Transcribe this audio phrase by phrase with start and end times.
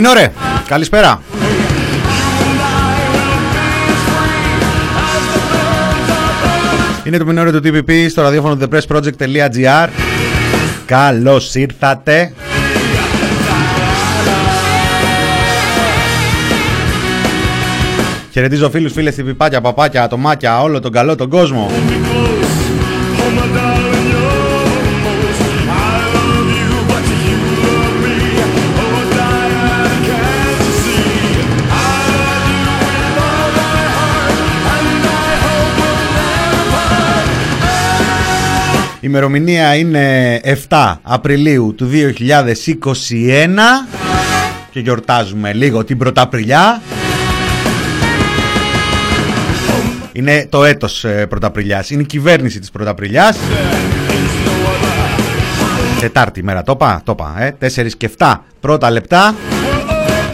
[0.00, 0.32] Μινόρε,
[0.66, 1.22] καλησπέρα.
[7.04, 9.88] Είναι το μινόρε του TPP στο ραδιόφωνο thepressproject.gr
[10.86, 12.32] Καλώς ήρθατε.
[18.32, 21.70] Χαιρετίζω φίλους, φίλες, τυπιπάκια, παπάκια, ατομάκια, όλο τον καλό τον κόσμο.
[39.08, 41.92] Ημερομηνία είναι 7 Απριλίου του 2021
[44.70, 46.82] και γιορτάζουμε λίγο την Πρωταπριλιά.
[50.12, 53.38] Είναι το έτος ε, Πρωταπριλιάς, είναι η κυβέρνηση της Πρωταπριλιάς.
[56.00, 59.34] Τετάρτη μέρα, το είπα, το είπα, ε, 4 και 7 πρώτα λεπτά.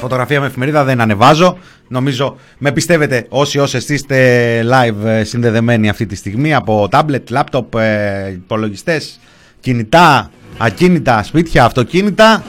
[0.04, 1.58] Φωτογραφία με εφημερίδα δεν ανεβάζω.
[1.88, 7.78] Νομίζω με πιστεύετε όσοι όσοι είστε live ε, συνδεδεμένοι αυτή τη στιγμή από tablet, laptop,
[7.80, 9.20] ε, υπολογιστές,
[9.60, 12.44] κινητά, ακίνητα, σπίτια, αυτοκίνητα.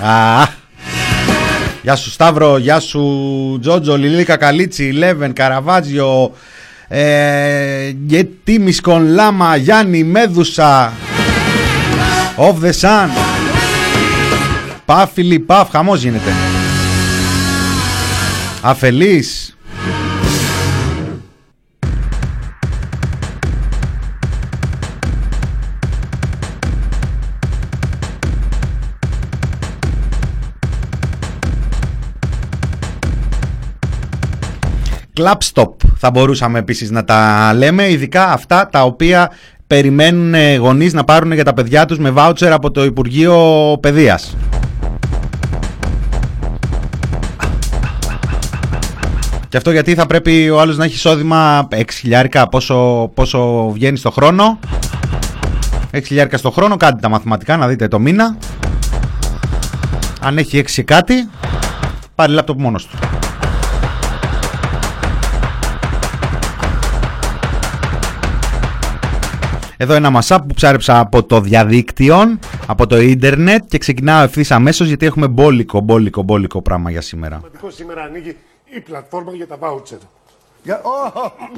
[0.00, 0.60] Α,
[1.82, 6.32] Γεια σου Σταύρο, γεια σου Τζότζο, Λιλίκα Καλίτσι, Λέβεν, Καραβάτζιο,
[6.94, 10.92] ε, Γετίμισκον, Λάμα, Γιάννη, Μέδουσα,
[12.36, 13.08] Off the Sun,
[14.84, 16.32] Πάφιλι, Παφ, χαμός γίνεται.
[18.62, 19.56] Αφελής.
[35.12, 39.30] Κλαπστοπ θα μπορούσαμε επίσης να τα λέμε, ειδικά αυτά τα οποία
[39.66, 43.36] περιμένουν γονείς να πάρουν για τα παιδιά τους με βάουτσερ από το Υπουργείο
[43.80, 44.36] Παιδείας.
[49.48, 53.96] Και αυτό γιατί θα πρέπει ο άλλος να έχει εισόδημα 6 χιλιάρικα πόσο, πόσο βγαίνει
[53.96, 54.58] στο χρόνο.
[55.90, 58.36] 6 χιλιάρικα στο χρόνο, κάντε τα μαθηματικά να δείτε το μήνα.
[60.20, 61.28] Αν έχει 6 κάτι,
[62.14, 63.11] πάρει λάπτοπ μόνος του.
[69.82, 74.88] Εδώ ένα μασάπ που ψάρεψα από το διαδίκτυο, από το ίντερνετ και ξεκινάω ευθύς αμέσως
[74.88, 77.40] γιατί έχουμε μπόλικο, μπόλικο, μπόλικο πράγμα για σήμερα.
[77.68, 78.36] Σήμερα ανοίγει
[78.76, 79.98] η πλατφόρμα για τα βάουτσερ.
[80.62, 80.82] Για...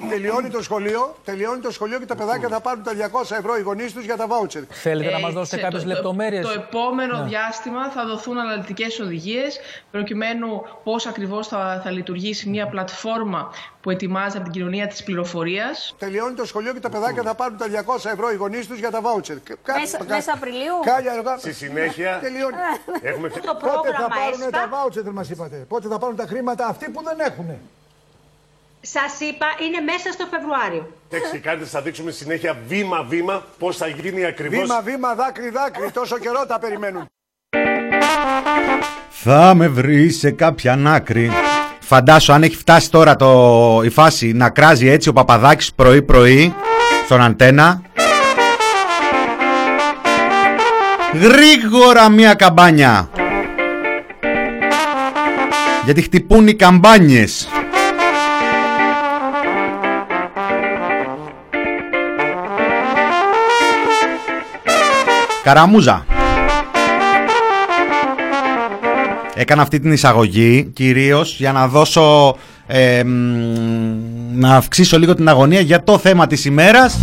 [0.08, 3.60] τελειώνει το σχολείο, τελειώνει το σχολείο και τα παιδάκια θα πάρουν τα 200 ευρώ οι
[3.60, 4.62] γονείς τους για τα βάουτσερ.
[4.70, 7.28] Θέλετε να μας δώσετε κάποιες λεπτομέρειες; Το, επόμενο ναι.
[7.28, 9.60] διάστημα θα δοθούν αναλυτικές οδηγίες
[9.90, 15.94] προκειμένου πώς ακριβώς θα, θα λειτουργήσει μια πλατφόρμα που ετοιμάζεται από την κοινωνία της πληροφορίας.
[15.98, 18.90] Τελειώνει το σχολείο και τα παιδάκια θα πάρουν τα 200 ευρώ οι γονείς τους για
[18.90, 19.36] τα βάουτσερ.
[19.78, 20.74] Μέσα, μέσα Απριλίου.
[20.84, 22.18] Κάλια, Στη συνέχεια.
[22.20, 22.56] Τελειώνει.
[23.02, 23.28] Έχουμε...
[23.28, 25.56] Πότε θα πάρουν τα βάουτσερ, μας είπατε.
[25.68, 27.58] Πότε θα πάρουν τα χρήματα αυτοί που δεν έχουν.
[28.86, 30.92] Σας είπα, είναι μέσα στο Φεβρουάριο.
[31.10, 34.60] Εντάξει, κάντε, θα δείξουμε συνέχεια βήμα-βήμα πώς θα γίνει ακριβώς.
[34.60, 35.90] Βήμα-βήμα, δάκρυ-δάκρυ.
[35.92, 37.06] Τόσο καιρό τα περιμένουν.
[39.10, 41.30] Θα με βρει σε κάποια άκρη.
[41.80, 46.54] Φαντάσου αν έχει φτάσει τώρα το, η φάση να κράζει έτσι ο Παπαδάκης πρωί-πρωί
[47.04, 47.82] στον αντένα.
[51.12, 53.10] Γρήγορα μία καμπάνια.
[55.84, 57.48] Γιατί χτυπούν οι καμπάνιες.
[65.44, 66.06] Καραμούζα.
[69.34, 72.36] Έκανα αυτή την εισαγωγή κυρίως για να δώσω
[72.66, 73.02] ε,
[74.32, 76.98] να αυξήσω λίγο την αγωνία για το θέμα της ημέρας.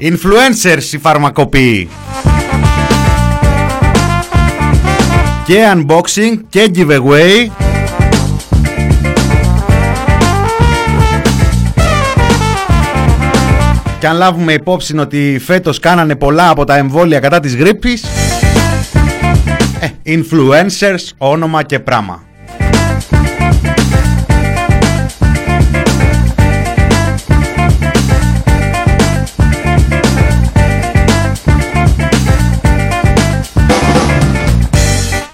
[0.00, 1.88] Influencers η φαρμακοποιοί.
[5.44, 7.66] Και unboxing και giveaway
[13.98, 18.04] Και αν λάβουμε υπόψη ότι φέτος κάνανε πολλά από τα εμβόλια κατά της γρήπης
[19.80, 22.24] ε, Influencers, όνομα και πράμα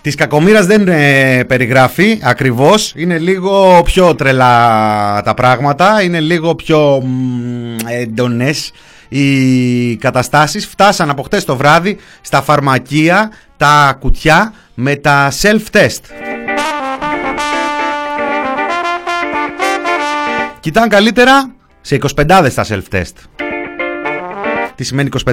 [0.03, 7.03] Της κακομήρας δεν ε, περιγράφει ακριβώς, είναι λίγο πιο τρελά τα πράγματα, είναι λίγο πιο
[7.87, 8.73] έντονες
[9.09, 10.67] οι καταστάσεις.
[10.67, 16.01] Φτάσαν από χτες το βράδυ στα φαρμακεία τα κουτιά με τα self-test.
[20.61, 21.51] Κοιτάν καλύτερα
[21.81, 23.42] σε 25 τα self-test.
[24.83, 25.33] Τι σημαίνει 25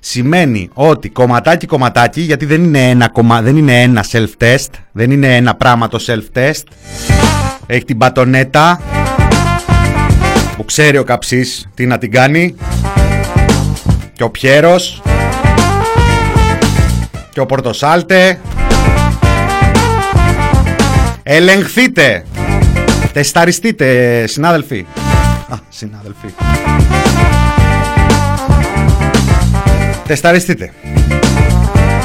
[0.00, 5.36] Σημαίνει ότι κομματάκι κομματάκι, γιατί δεν είναι ένα, κομμα, δεν είναι ένα self-test, δεν είναι
[5.36, 6.62] ένα πράγμα το self-test.
[7.66, 8.80] Έχει την πατονέτα
[10.56, 12.54] που ξέρει ο καψής τι να την κάνει
[14.12, 15.02] και ο Πιέρος
[17.32, 18.40] και ο Πορτοσάλτε.
[21.22, 22.24] Ελεγχθείτε
[23.12, 24.86] Τεσταριστείτε συνάδελφοι.
[25.48, 26.34] Α, συνάδελφοι
[30.06, 30.72] Τεσταριστείτε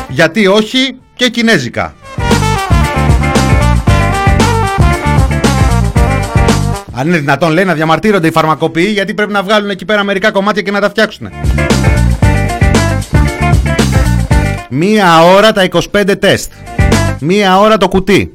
[0.09, 1.93] Γιατί όχι και κινέζικα
[6.99, 10.31] Αν είναι δυνατόν λέει να διαμαρτύρονται οι φαρμακοποιοί γιατί πρέπει να βγάλουν εκεί πέρα μερικά
[10.31, 11.29] κομμάτια και να τα φτιάξουν.
[14.69, 16.51] Μία ώρα τα 25 τεστ.
[17.19, 18.33] Μία ώρα το κουτί.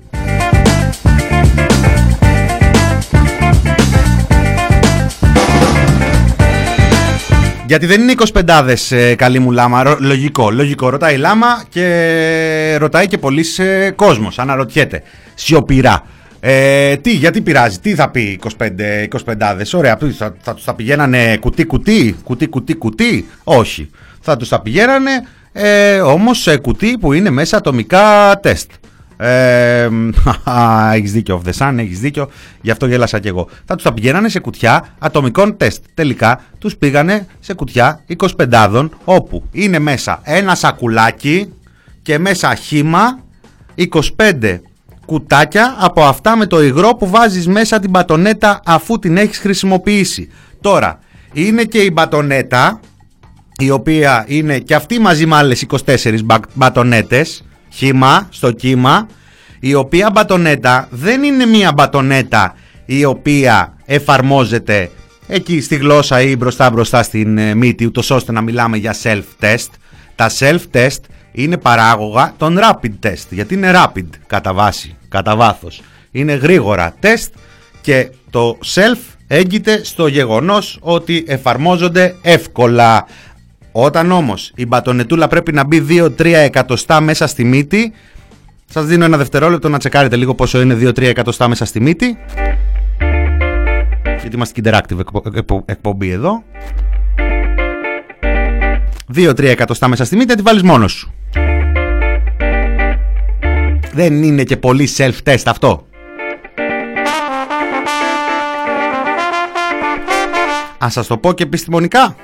[7.67, 9.97] Γιατί δεν είναι 25 ε, καλή μου λάμα.
[10.01, 10.89] Λογικό, λογικό.
[10.89, 14.39] Ρωτάει λάμα και ρωτάει και πολλοί ε, κόσμος.
[14.39, 15.03] Αναρωτιέται.
[15.35, 16.07] Σιωπηρά.
[16.41, 18.67] Ε, τι, γιατί πειράζει, τι θα πει 25,
[19.25, 23.91] 25 Ωραία, θα, θα τους τα πηγαίνανε κουτί κουτί, κουτί κουτί κουτί; Όχι,
[24.21, 25.11] θα τους τα πηγαίνανε
[25.53, 28.71] ε, όμως σε κουτί που είναι μέσα ατομικά τεστ.
[29.27, 29.89] Ε,
[30.95, 32.29] έχεις δίκιο, of the sun, έχεις δίκιο,
[32.61, 33.49] γι' αυτό γέλασα κι εγώ.
[33.65, 35.85] Θα τους τα πηγαίνανε σε κουτιά ατομικών τεστ.
[35.95, 38.05] Τελικά τους πήγανε σε κουτιά
[38.49, 41.53] 25 όπου είναι μέσα ένα σακουλάκι
[42.03, 43.19] και μέσα χήμα
[44.17, 44.59] 25
[45.07, 50.31] κουτάκια από αυτά με το υγρό που βάζεις μέσα την μπατονέτα αφού την έχεις χρησιμοποιήσει.
[50.61, 50.99] Τώρα,
[51.33, 52.81] είναι και η μπατονέτα,
[53.59, 56.19] η οποία είναι και αυτή μαζί με άλλες 24
[56.55, 57.45] μπατονέτες,
[57.75, 59.09] χήμα στο κύμα,
[59.61, 62.55] η οποία μπατονέτα δεν είναι μία μπατονέτα
[62.85, 64.91] η οποία εφαρμόζεται
[65.27, 69.69] εκεί στη γλώσσα ή μπροστά μπροστά στην ε, μύτη, ούτως ώστε να μιλάμε για self-test.
[70.15, 71.01] Τα self-test
[71.33, 75.83] είναι παράγωγα των rapid test, γιατί είναι rapid κατά βάση, κατά βάθος.
[76.11, 77.35] Είναι γρήγορα τεστ
[77.81, 83.07] και το self έγκυται στο γεγονός ότι εφαρμόζονται εύκολα.
[83.77, 87.93] Όταν όμως η μπατονετούλα πρέπει να μπει 2-3 εκατοστά μέσα στη μύτη,
[88.65, 92.19] σας δίνω ένα δευτερόλεπτο να τσεκάρετε λίγο πόσο είναι 2-3 εκατοστά μέσα στη μύτη.
[94.21, 94.99] Γιατί είμαστε interactive
[95.65, 96.43] εκπομπή εδώ.
[99.15, 101.15] 2-3 εκατοστά μέσα στη μύτη, θα τη βάλεις μόνος σου.
[103.93, 105.87] Δεν είναι και πολύ self-test αυτό.
[110.79, 112.17] Ας σας το πω και επιστημονικά.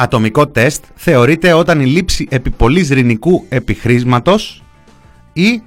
[0.00, 4.62] Ατομικό τεστ θεωρείται όταν η λήψη επιπολής ρηνικού επιχρήσματος
[5.32, 5.62] ή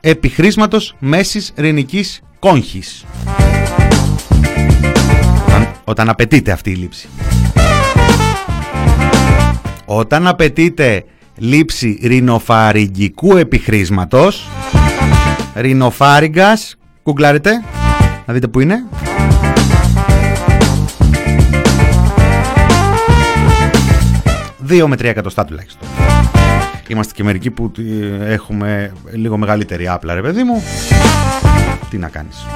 [0.00, 3.04] επιχρήσματος μέσης ρηνικής κόγχης.
[5.84, 7.08] Όταν απαιτείται αυτή η λήψη.
[9.84, 11.04] Όταν απαιτείται
[11.36, 14.48] λήψη ρινοφαρυγγικού επιχρήσματος
[15.54, 17.50] Ρινοφάριγκας Κουγκλάρετε
[18.26, 18.84] Να δείτε που είναι
[24.70, 25.88] Δύο με τρία εκατοστά τουλάχιστον
[26.88, 27.72] Είμαστε και μερικοί που
[28.20, 30.62] έχουμε λίγο μεγαλύτερη άπλα ρε παιδί μου
[31.90, 32.46] Τι να κάνεις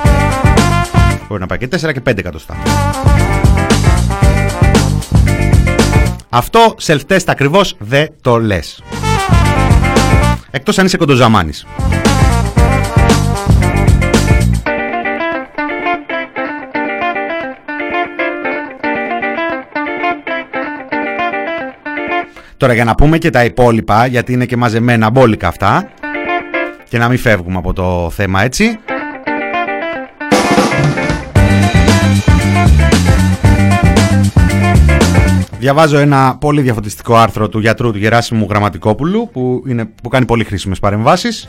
[1.29, 2.57] Μπορεί να πάει και 4 και 5 εκατοστά
[6.29, 8.83] αυτό self-test ακριβώς δεν το λες.
[10.51, 11.67] Εκτός αν είσαι κοντοζαμάνης.
[22.57, 25.89] Τώρα για να πούμε και τα υπόλοιπα, γιατί είναι και μαζεμένα μπόλικα αυτά
[26.89, 28.79] και να μην φεύγουμε από το θέμα έτσι.
[35.59, 40.45] Διαβάζω ένα πολύ διαφωτιστικό άρθρο του γιατρού του Γεράσιμου Γραμματικόπουλου που, είναι, που κάνει πολύ
[40.45, 41.49] χρήσιμες παρεμβάσεις.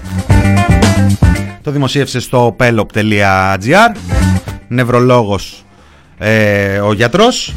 [1.61, 3.95] Το δημοσίευσε στο pelop.gr
[4.67, 5.65] Νευρολόγος
[6.17, 7.53] ε, ο γιατρός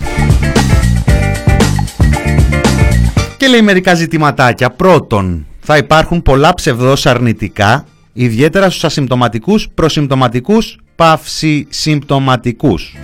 [3.38, 12.96] Και λέει μερικά ζητηματάκια Πρώτον, θα υπάρχουν πολλά ψευδός αρνητικά Ιδιαίτερα στους ασυμπτωματικούς, προσυμπτωματικούς, παυσισυμπτωματικούς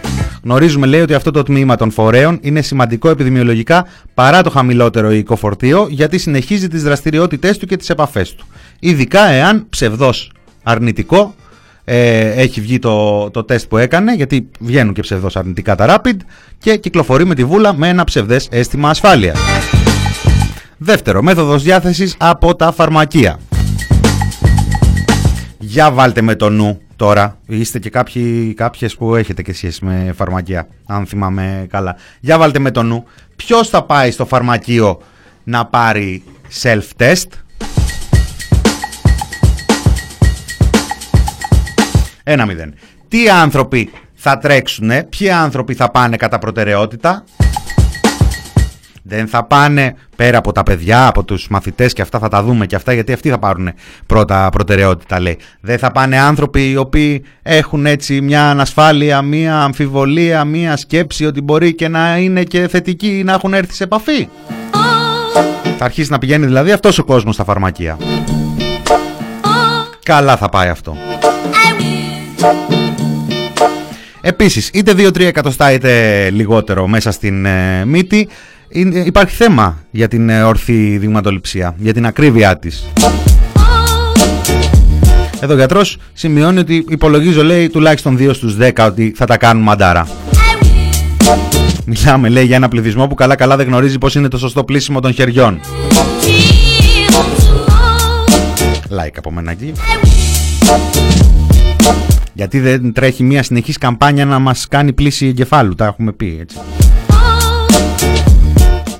[0.44, 5.86] Γνωρίζουμε, λέει, ότι αυτό το τμήμα των φορέων είναι σημαντικό επιδημιολογικά παρά το χαμηλότερο οικοφορτίο,
[5.90, 8.46] γιατί συνεχίζει τις δραστηριότητές του και τις επαφές του.
[8.78, 11.34] Ειδικά εάν ψευδός αρνητικό
[11.84, 16.16] ε, έχει βγει το, το τεστ που έκανε, γιατί βγαίνουν και ψευδός αρνητικά τα Rapid
[16.58, 19.38] και κυκλοφορεί με τη βούλα με ένα ψευδές αίσθημα ασφάλειας.
[20.86, 23.38] Δεύτερο, μέθοδος διάθεσης από τα φαρμακεία.
[25.58, 27.38] Για βάλτε με το νου τώρα.
[27.46, 31.96] Είστε και κάποιοι, κάποιες που έχετε και εσείς με φαρμακεία, αν θυμάμαι καλά.
[32.20, 33.04] Για βάλτε με το νου.
[33.36, 35.00] Ποιος θα πάει στο φαρμακείο
[35.44, 36.22] να πάρει
[36.62, 37.26] self-test;
[42.22, 42.74] Ένα μηδέν.
[43.08, 47.24] Τι άνθρωποι θα τρέξουν, ποιοι άνθρωποι θα πάνε κατά προτεραιότητα;
[49.06, 52.66] Δεν θα πάνε πέρα από τα παιδιά, από τους μαθητές και αυτά θα τα δούμε
[52.66, 53.72] και αυτά γιατί αυτοί θα πάρουν
[54.06, 55.38] πρώτα προτεραιότητα λέει.
[55.60, 61.40] Δεν θα πάνε άνθρωποι οι οποίοι έχουν έτσι μια ανασφάλεια, μια αμφιβολία, μια σκέψη ότι
[61.40, 64.28] μπορεί και να είναι και θετικοί να έχουν έρθει σε επαφή.
[65.78, 67.98] Θα αρχίσει να πηγαίνει δηλαδή αυτός ο κόσμος στα φαρμακεία.
[70.02, 70.96] Καλά θα πάει αυτό.
[74.20, 78.28] Επίσης, είτε 2-3 εκατοστά είτε λιγότερο μέσα στην ε, μύτη,
[78.80, 82.86] υπάρχει θέμα για την ε, ορθή δειγματοληψία, για την ακρίβειά της.
[85.40, 89.62] Εδώ ο γιατρός σημειώνει ότι υπολογίζω λέει τουλάχιστον 2 στους 10 ότι θα τα κάνουν
[89.62, 90.08] μαντάρα.
[91.86, 95.00] Μιλάμε λέει για ένα πληθυσμό που καλά καλά δεν γνωρίζει πως είναι το σωστό πλήσιμο
[95.00, 95.60] των χεριών.
[98.90, 99.72] Like από μένα εκεί.
[102.32, 106.56] Γιατί δεν τρέχει μια συνεχής καμπάνια να μας κάνει πλήση εγκεφάλου, τα έχουμε πει έτσι.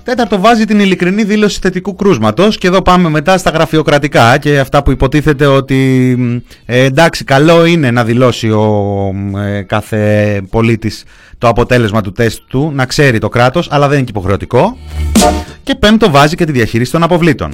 [0.04, 2.58] Τέταρτο βάζει την ειλικρινή δήλωση θετικού κρούσματος.
[2.58, 6.16] Και εδώ πάμε μετά στα γραφειοκρατικά και αυτά που υποτίθεται ότι
[6.66, 11.04] ε, εντάξει, καλό είναι να δηλώσει ο ε, κάθε πολίτης
[11.38, 14.76] το αποτέλεσμα του τεστ του, να ξέρει το κράτος, αλλά δεν είναι και υποχρεωτικό.
[15.62, 17.52] Και πέμπτο βάζει και τη διαχείριση των αποβλήτων.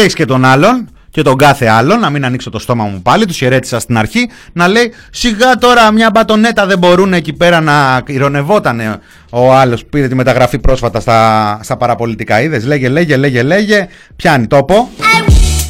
[0.00, 3.02] Και έχεις και τον άλλον και τον κάθε άλλον, να μην ανοίξω το στόμα μου
[3.02, 7.60] πάλι, τους χαιρέτησα στην αρχή, να λέει σιγά τώρα μια μπατονέτα δεν μπορούν εκεί πέρα
[7.60, 8.98] να ηρωνευότανε
[9.30, 12.40] ο άλλος που πήρε τη μεταγραφή πρόσφατα στα, στα παραπολιτικά.
[12.40, 14.88] Είδες, λέγε, λέγε, λέγε, λέγε, πιάνει τόπο.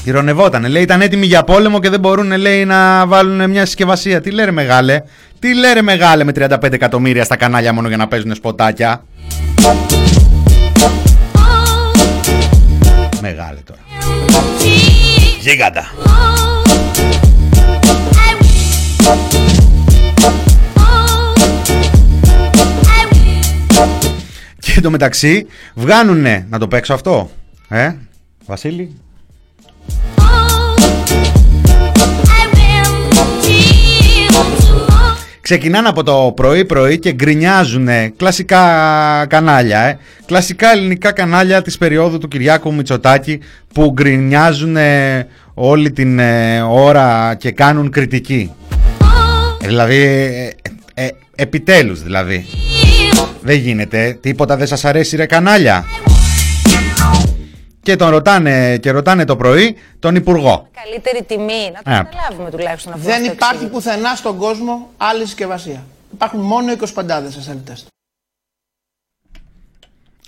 [0.04, 4.20] Ηρωνευότανε, λέει ήταν έτοιμοι για πόλεμο και δεν μπορούν λέει να βάλουν μια συσκευασία.
[4.20, 5.02] Τι λέρε μεγάλε,
[5.38, 9.04] τι λέρε μεγάλε με 35 εκατομμύρια στα κανάλια μόνο για να παίζουν σποτάκια.
[15.40, 15.85] Γίγαντα.
[24.59, 27.30] Και το μεταξύ βγάνουνε να το παίξω αυτό.
[27.68, 27.92] Ε,
[28.47, 28.97] Βασίλη.
[35.50, 38.61] Ξεκινάνε από το πρωί-πρωί και γκρινιάζουν κλασικά
[39.28, 39.99] κανάλια, ε.
[40.26, 43.40] κλασικά ελληνικά κανάλια της περίοδου του Κυριάκου Μητσοτάκη
[43.73, 44.76] που γκρινιάζουν
[45.54, 48.52] όλη την ε, ώρα και κάνουν κριτική.
[49.61, 50.50] Δηλαδή, ε,
[50.95, 52.47] ε, επιτέλους δηλαδή.
[53.40, 55.85] Δεν γίνεται, τίποτα δεν σας αρέσει ρε κανάλια
[57.90, 60.68] και τον ρωτάνε και ρωτάνε το πρωί τον Υπουργό.
[60.85, 62.09] Καλύτερη τιμή, να το ε.
[62.11, 63.09] καταλάβουμε τουλάχιστον αυτό.
[63.09, 65.82] Δεν υπάρχει πουθενά στον κόσμο άλλη συσκευασία.
[66.12, 67.85] Υπάρχουν μόνο 25 σε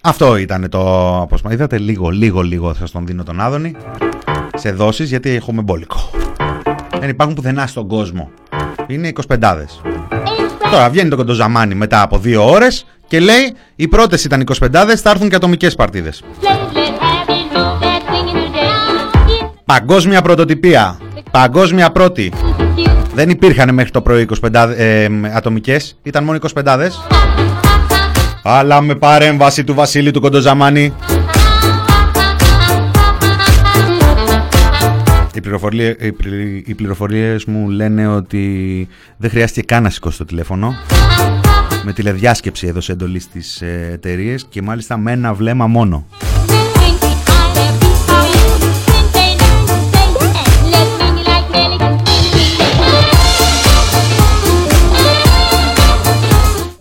[0.03, 1.53] Αυτό ήταν το απόσπασμα.
[1.53, 3.77] Είδατε λίγο, λίγο, λίγο θα τον δίνω τον Άδωνη
[4.55, 6.11] σε δόσεις γιατί έχουμε μπόλικο.
[6.99, 8.31] Δεν υπάρχουν πουθενά στον κόσμο.
[8.87, 9.65] Είναι 25
[10.71, 15.11] Τώρα βγαίνει το κοντοζαμάνι μετά από δύο ώρες και λέει οι πρώτες ήταν 25 θα
[15.11, 16.23] έρθουν και ατομικές παρτίδες.
[19.65, 20.99] Παγκόσμια πρωτοτυπία.
[21.31, 22.33] Παγκόσμια πρώτη.
[23.15, 26.89] Δεν υπήρχαν μέχρι το πρωί 25 ε, ατομικές, ήταν μόνο 25
[28.43, 30.95] Αλλά με παρέμβαση του Βασίλη του Κοντοζαμάνη.
[35.35, 35.97] Οι, πληροφορίε,
[36.65, 40.75] οι πληροφορίες μου λένε ότι δεν χρειάστηκε καν να σηκώσει το τηλέφωνο.
[41.85, 46.07] Με τηλεδιάσκεψη έδωσε εντολή στις ε, εταιρείες και μάλιστα με ένα βλέμμα μόνο.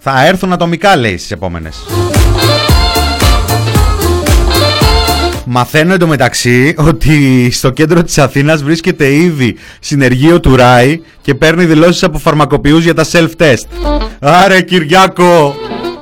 [0.03, 1.75] Θα έρθουν ατομικά λέει στις επόμενες.
[5.45, 12.03] Μαθαίνω εντωμεταξύ ότι στο κέντρο της Αθήνας βρίσκεται ήδη συνεργείο του ΡΑΗ και παίρνει δηλώσεις
[12.03, 13.65] από φαρμακοποιούς για τα self-test.
[14.19, 15.55] Άρε Κυριάκο!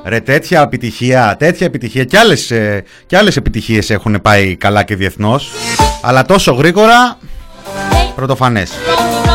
[0.04, 4.96] Ρε τέτοια επιτυχία, τέτοια επιτυχία και άλλες, ε, και άλλες επιτυχίες έχουν πάει καλά και
[4.96, 5.50] διεθνώς
[6.02, 7.18] αλλά τόσο γρήγορα
[8.14, 8.70] πρωτοφανές.
[8.70, 9.29] Πρωτοφανές.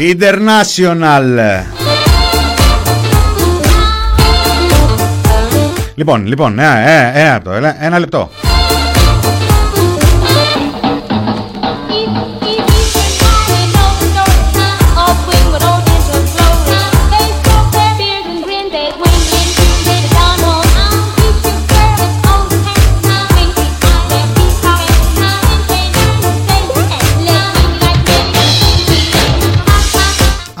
[0.00, 1.64] International.
[5.94, 8.30] Λοιπόν, λοιπόν, ένα, ένα, ένα, λεπτό, ένα, ένα λεπτό.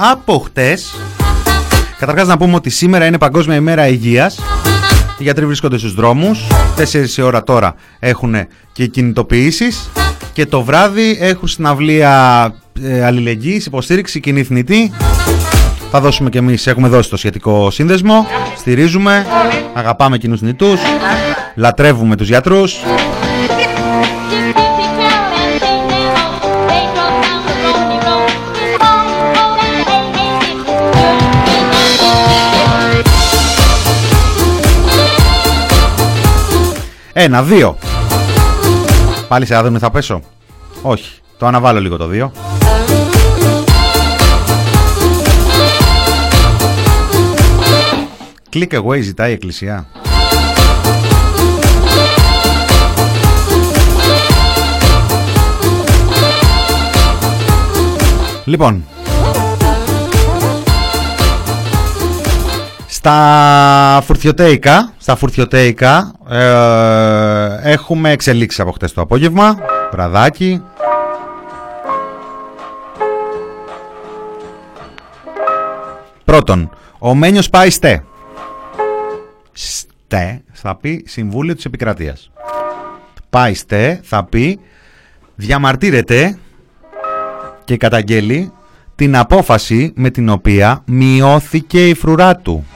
[0.02, 0.94] Από χτες
[1.98, 4.38] Καταρχάς να πούμε ότι σήμερα είναι Παγκόσμια ημέρα υγείας.
[5.18, 6.46] Οι γιατροί βρίσκονται στους δρόμους.
[6.76, 8.34] 4 η ώρα τώρα έχουν
[8.72, 9.90] και κινητοποιήσεις.
[10.32, 14.92] Και το βράδυ έχουν συναυλία ε, αλληλεγγύης, υποστήριξη, κοινή θνητή.
[15.90, 18.26] Θα δώσουμε και εμείς, έχουμε δώσει το σχετικό σύνδεσμο.
[18.56, 19.26] Στηρίζουμε,
[19.74, 20.80] αγαπάμε κοινούς θνητούς
[21.54, 22.76] λατρεύουμε τους γιατρούς
[37.22, 37.78] Ένα, δύο.
[39.28, 40.20] Πάλι σε άδεμη θα πέσω.
[40.82, 41.18] Όχι.
[41.38, 42.32] Το αναβάλω λίγο το δύο.
[48.52, 49.86] Click away ζητάει η εκκλησία.
[58.44, 58.84] Λοιπόν,
[63.02, 69.56] Στα φουρτιωτέικα, στα φουρτιωτέικα ε, έχουμε εξελίξεις από χτες το απόγευμα.
[69.92, 70.62] Βραδάκι.
[76.24, 78.04] Πρώτον, ο Μένιος πάει στε.
[79.52, 82.30] Στε θα πει Συμβούλιο της Επικρατείας.
[83.30, 84.60] Πάει στε θα πει
[85.34, 86.38] διαμαρτύρεται
[87.64, 88.52] και καταγγέλει
[89.00, 92.66] την απόφαση με την οποία μειώθηκε η φρουρά του.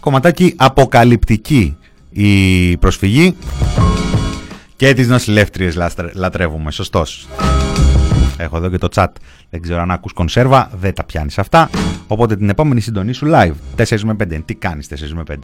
[0.00, 1.76] Κομματάκι αποκαλυπτική
[2.10, 3.36] η προσφυγή
[4.76, 5.78] και τις νοσηλεύτριες
[6.14, 7.28] λατρεύουμε, σωστός.
[8.36, 9.08] Έχω εδώ και το chat.
[9.50, 11.70] Δεν ξέρω αν ακούς κονσέρβα, δεν τα πιάνεις αυτά.
[12.06, 13.54] Οπότε την επόμενη συντονή σου live.
[13.76, 14.42] 4 με 5.
[14.44, 15.34] Τι κάνεις 4 με 5.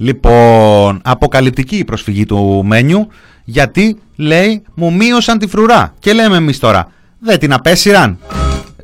[0.00, 3.08] Λοιπόν, αποκαλυπτική η προσφυγή του Μένιου
[3.44, 5.94] γιατί λέει μου μείωσαν τη φρουρά.
[5.98, 8.18] Και λέμε εμείς τώρα, δεν την απέσυραν.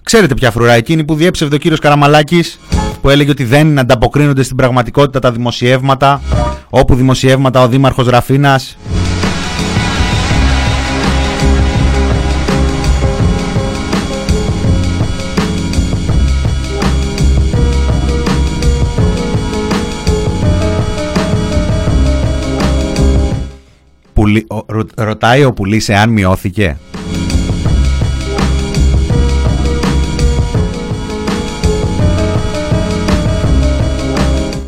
[0.02, 2.58] Ξέρετε ποια φρουρά, εκείνη που διέψευδε ο κύριος Καραμαλάκης
[3.00, 6.20] που έλεγε ότι δεν ανταποκρίνονται στην πραγματικότητα τα δημοσιεύματα,
[6.70, 7.68] όπου δημοσιεύματα ο
[24.24, 26.76] Δήμαρχος Ραφίνας ρωτάει ο πουλής εάν μειώθηκε.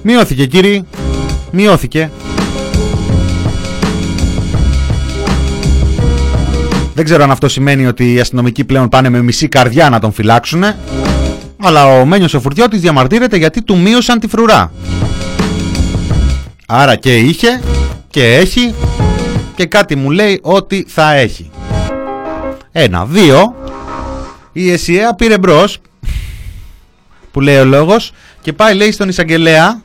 [0.03, 0.83] Μειώθηκε κύριε.
[1.51, 2.11] Μειώθηκε.
[6.95, 10.13] Δεν ξέρω αν αυτό σημαίνει ότι οι αστυνομικοί πλέον πάνε με μισή καρδιά να τον
[10.13, 10.65] φυλάξουν.
[11.63, 14.73] Αλλά ο Μένιος ο Φουρτιώτης διαμαρτύρεται γιατί του μείωσαν τη φρουρά.
[16.67, 17.61] Άρα και είχε
[18.11, 18.75] και έχει
[19.57, 21.51] και κάτι μου λέει ότι θα έχει.
[22.73, 23.05] Ένα.
[23.05, 23.55] Δύο.
[24.53, 25.79] Η ΕΣΥΑ πήρε μπρος
[27.31, 29.81] που λέει ο λόγος και πάει λέει στον εισαγγελέα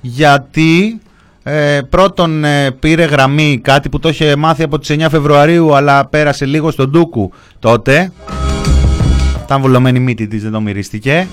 [0.00, 1.00] γιατί
[1.42, 6.06] ε, πρώτον ε, πήρε γραμμή κάτι που το είχε μάθει από τις 9 Φεβρουαρίου αλλά
[6.06, 8.12] πέρασε λίγο στον Τούκου τότε
[9.44, 11.28] ήταν βουλωμένη μύτη της δεν το μυρίστηκε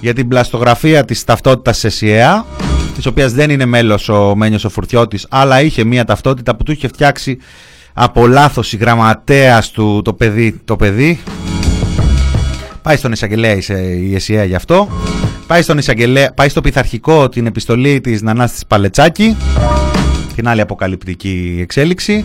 [0.00, 2.44] για την πλαστογραφία της ταυτότητας ΕΣΥΑ
[2.96, 6.72] της οποίας δεν είναι μέλος ο Μένιος ο Φουρτιώτης αλλά είχε μια ταυτότητα που του
[6.72, 7.38] είχε φτιάξει
[7.92, 11.20] από λάθος η γραμματέας του το παιδί, το παιδί.
[12.82, 13.58] Πάει στον εισαγγελέα
[14.00, 14.88] η ΕΣΥΑ γι' αυτό.
[15.46, 19.36] Πάει, στον εισαγγελέα, πάει στο πειθαρχικό την επιστολή της Νανάς της Παλετσάκη.
[20.34, 22.24] Την άλλη αποκαλυπτική εξέλιξη.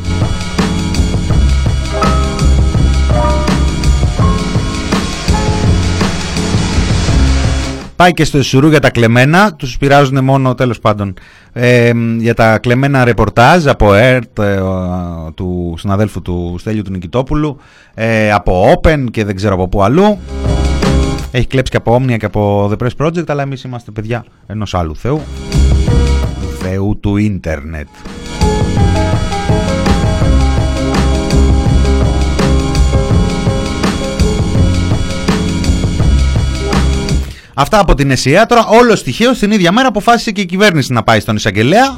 [8.02, 11.14] Πάει και στο Σουρού για τα κλεμμένα, τους πειράζουν μόνο τέλος πάντων
[11.54, 14.62] ε, για τα κλεμμένα ρεπορτάζ από ΕΡΤ ε,
[15.36, 17.58] του συναδέλφου του Στέλιου του Νικητόπουλου,
[17.94, 20.20] ε, από Open και δεν ξέρω από πού αλλού.
[21.32, 24.74] Έχει κλέψει και από Omnia και από The Press Project, αλλά εμείς είμαστε παιδιά ενός
[24.74, 25.22] άλλου θεού,
[26.60, 27.88] θεού του ίντερνετ.
[37.54, 38.46] Αυτά από την ΕΣΥΑ.
[38.46, 41.98] Τώρα όλο στοιχείο στην ίδια μέρα αποφάσισε και η κυβέρνηση να πάει στον εισαγγελέα.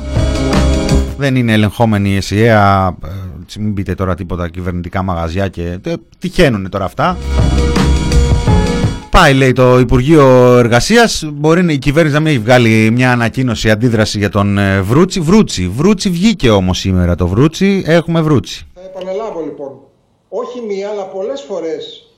[1.18, 2.96] Δεν είναι ελεγχόμενη η ΕΣΥΑ.
[3.06, 7.18] Ε, μην πείτε τώρα τίποτα κυβερνητικά μαγαζιά και ε, τυχαίνουν τώρα αυτά.
[9.10, 11.30] Πάει λέει το Υπουργείο Εργασίας.
[11.34, 15.20] Μπορεί η κυβέρνηση να μην έχει βγάλει μια ανακοίνωση αντίδραση για τον ε, Βρούτσι.
[15.20, 15.68] Βρούτσι.
[15.68, 17.84] Βρούτσι βγήκε όμως σήμερα το Βρούτσι.
[17.86, 18.68] Έχουμε Βρούτσι.
[18.74, 19.72] Θα επαναλάβω λοιπόν.
[20.30, 22.12] Όχι μία, αλλά πολλές φορές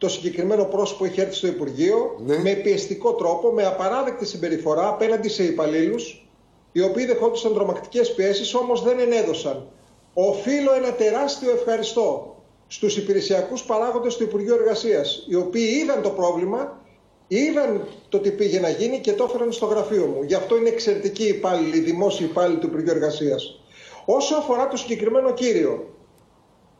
[0.00, 2.38] το συγκεκριμένο πρόσωπο έχει έρθει στο Υπουργείο ναι.
[2.38, 6.28] με πιεστικό τρόπο, με απαράδεκτη συμπεριφορά απέναντι σε υπαλλήλους,
[6.72, 9.68] οι οποίοι δεχόντουσαν τρομακτικές πιέσεις, όμως δεν ενέδωσαν.
[10.14, 12.36] Οφείλω ένα τεράστιο ευχαριστώ
[12.66, 16.80] στους υπηρεσιακούς παράγοντες του Υπουργείου Εργασίας, οι οποίοι είδαν το πρόβλημα,
[17.28, 20.22] είδαν το τι πήγε να γίνει και το έφεραν στο γραφείο μου.
[20.22, 23.60] Γι' αυτό είναι εξαιρετικοί υπάλληλοι, δημόσιοι υπάλληλοι του Υπουργείου Εργασίας.
[24.04, 25.94] Όσο αφορά το συγκεκριμένο κύριο,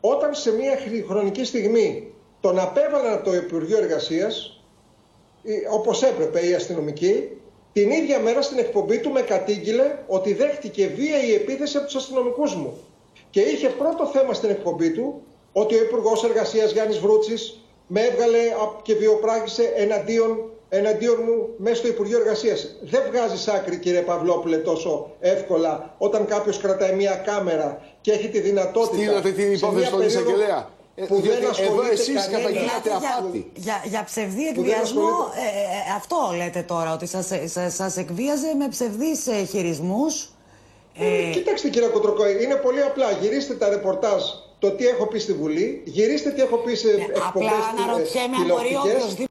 [0.01, 4.63] όταν σε μια χρονική στιγμή τον απέβαλαν από το Υπουργείο Εργασίας,
[5.71, 7.29] όπως έπρεπε η αστυνομική,
[7.73, 11.95] την ίδια μέρα στην εκπομπή του με κατήγγειλε ότι δέχτηκε βία η επίθεση από τους
[11.95, 12.77] αστυνομικούς μου.
[13.29, 15.21] Και είχε πρώτο θέμα στην εκπομπή του
[15.53, 18.37] ότι ο Υπουργός Εργασίας Γιάννης Βρούτσης με έβγαλε
[18.81, 22.75] και βιοπράγησε εναντίον, εναντίον μου μέσα στο Υπουργείο Εργασίας.
[22.81, 28.39] Δεν βγάζει άκρη, κύριε Παυλόπουλε, τόσο εύκολα όταν κάποιος κρατάει μια κάμερα και έχει τη
[28.39, 28.95] δυνατότητα.
[28.95, 30.69] Στείλατε την υπόθεση στον εισαγγελέα.
[30.95, 33.51] Ε, που δεν εδώ εσείς καταγγείλατε αφάτη.
[33.55, 37.07] Για, για ψευδή εκβιασμό, ε, ε, αυτό λέτε τώρα, ότι
[37.69, 40.29] σας, εκβίαζε με ψευδείς ε, χειρισμούς.
[40.97, 43.11] Ε, κοιτάξτε κύριε Κοντροκόη, είναι πολύ απλά.
[43.11, 44.21] Γυρίστε τα ρεπορτάζ
[44.61, 48.35] το τι έχω πει στη Βουλή, γυρίστε τι έχω πει σε ε, εκπομπές Απλά αναρωτιέμαι
[48.35, 49.25] αν μπορεί οποιοδήποτε.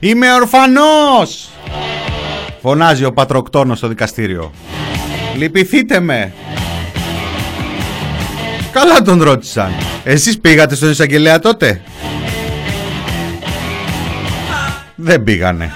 [0.00, 1.50] Είμαι ορφανός!
[2.62, 4.52] Φωνάζει ο πατροκτόνος στο δικαστήριο.
[5.36, 6.32] Λυπηθείτε με!
[8.76, 9.70] Καλά τον ρώτησαν.
[10.04, 11.80] Εσείς πήγατε στον εισαγγελέα τότε;
[14.94, 15.72] Δεν πήγανε.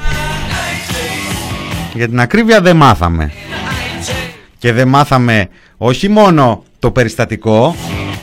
[1.94, 3.32] Για την ακρίβεια δεν μάθαμε.
[4.58, 7.76] Και δεν μάθαμε όχι μόνο το περιστατικό,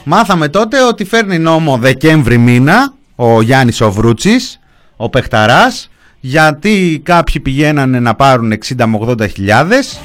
[0.03, 4.59] μάθαμε τότε ότι φέρνει νόμο Δεκέμβρη μήνα ο Γιάννης ο Βρούτσης,
[4.97, 9.99] ο Πεχταράς, γιατί κάποιοι πηγαίνανε να πάρουν 60 με 80 χιλιάδες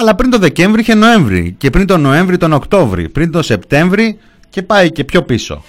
[0.00, 4.18] αλλά πριν το Δεκέμβρη είχε Νοέμβρη και πριν το Νοέμβρη τον Οκτώβρη, πριν το Σεπτέμβρη
[4.50, 5.62] και πάει και πιο πίσω.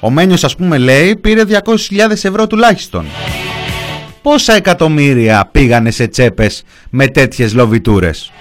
[0.00, 3.06] Ο Μένιος ας πούμε λέει πήρε 200.000 ευρώ τουλάχιστον
[4.22, 8.32] πόσα εκατομμύρια πήγανε σε τσέπες με τέτοιες λοβιτούρες;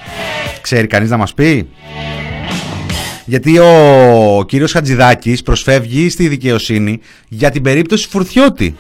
[0.62, 1.70] Ξέρει κανείς να μας πει;
[3.26, 8.76] Γιατί ο κύριος Χατζηδάκης προσφεύγει στη δικαιοσύνη για την περίπτωση Φουρτιώτη.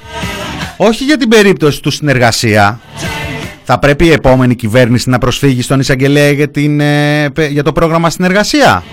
[0.77, 2.79] Όχι για την περίπτωση του συνεργασία.
[3.71, 8.09] Θα πρέπει η επόμενη κυβέρνηση να προσφύγει στον εισαγγελέα για, την, ε, για το πρόγραμμα
[8.09, 8.83] συνεργασία;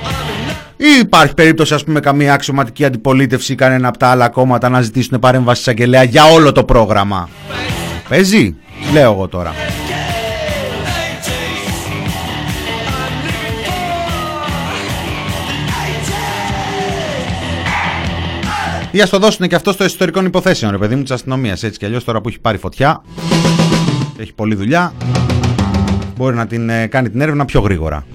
[0.76, 4.80] Ή υπάρχει περίπτωση, ας πούμε, καμία αξιωματική αντιπολίτευση ή κανένα από τα άλλα κόμματα να
[4.80, 7.28] ζητήσουν παρέμβαση εισαγγελέα για όλο το πρόγραμμα;
[8.08, 8.56] Παίζει,
[8.92, 9.54] λέω εγώ τώρα.
[18.90, 21.62] Ή ας το δώσουν και αυτό στο ιστορικών υποθέσεων, ρε παιδί μου, της αστυνομίας.
[21.62, 23.02] Έτσι κι αλλιώς τώρα που έχει πάρει φωτιά,
[24.18, 24.92] έχει πολλή δουλειά,
[26.16, 28.06] μπορεί να την ε, κάνει την έρευνα πιο γρήγορα.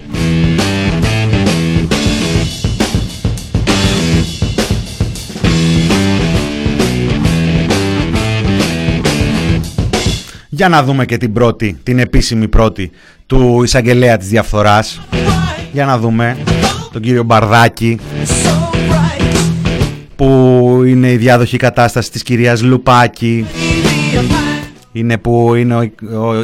[10.48, 12.90] Για να δούμε και την πρώτη, την επίσημη πρώτη
[13.26, 15.00] του εισαγγελέα της διαφθοράς.
[15.72, 16.36] Για να δούμε
[16.92, 17.98] τον κύριο Μπαρδάκη
[20.16, 23.46] που είναι η διάδοχη κατάσταση της κυρίας Λουπάκη.
[24.92, 25.92] Είναι που είναι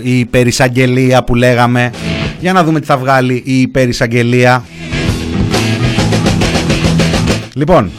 [0.03, 1.93] η υπερισαγγελία που λέγαμε.
[2.41, 4.65] Για να δούμε τι θα βγάλει η υπερισαγγελία.
[7.55, 7.91] Λοιπόν,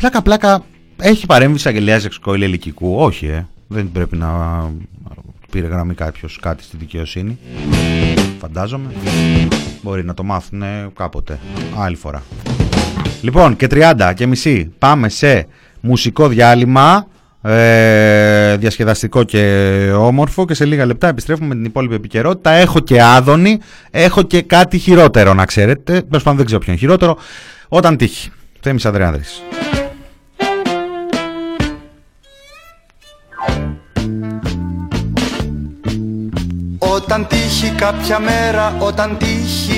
[0.00, 0.64] Πλάκα πλάκα
[0.96, 3.46] έχει παρέμβει εισαγγελέα εξκόηλ ελικικού; Όχι, ε.
[3.66, 4.28] Δεν πρέπει να
[5.50, 7.38] πήρε γραμμή κάποιος κάτι στη δικαιοσύνη.
[8.38, 8.90] Φαντάζομαι.
[9.82, 10.62] Μπορεί να το μάθουν
[10.96, 11.38] κάποτε.
[11.78, 12.22] Άλλη φορά.
[13.22, 14.72] Λοιπόν, και 30 και μισή.
[14.78, 15.46] Πάμε σε
[15.80, 17.06] μουσικό διάλειμμα.
[17.42, 23.02] Ε, διασκεδαστικό και όμορφο και σε λίγα λεπτά επιστρέφουμε με την υπόλοιπη επικαιρότητα έχω και
[23.02, 23.58] άδωνη
[23.90, 27.16] έχω και κάτι χειρότερο να ξέρετε πάντων δεν ξέρω ποιο είναι χειρότερο
[27.68, 29.42] όταν τύχει Θέμης Ανδρεάνδρης
[37.10, 39.69] Όταν τύχει κάποια μέρα, όταν τύχει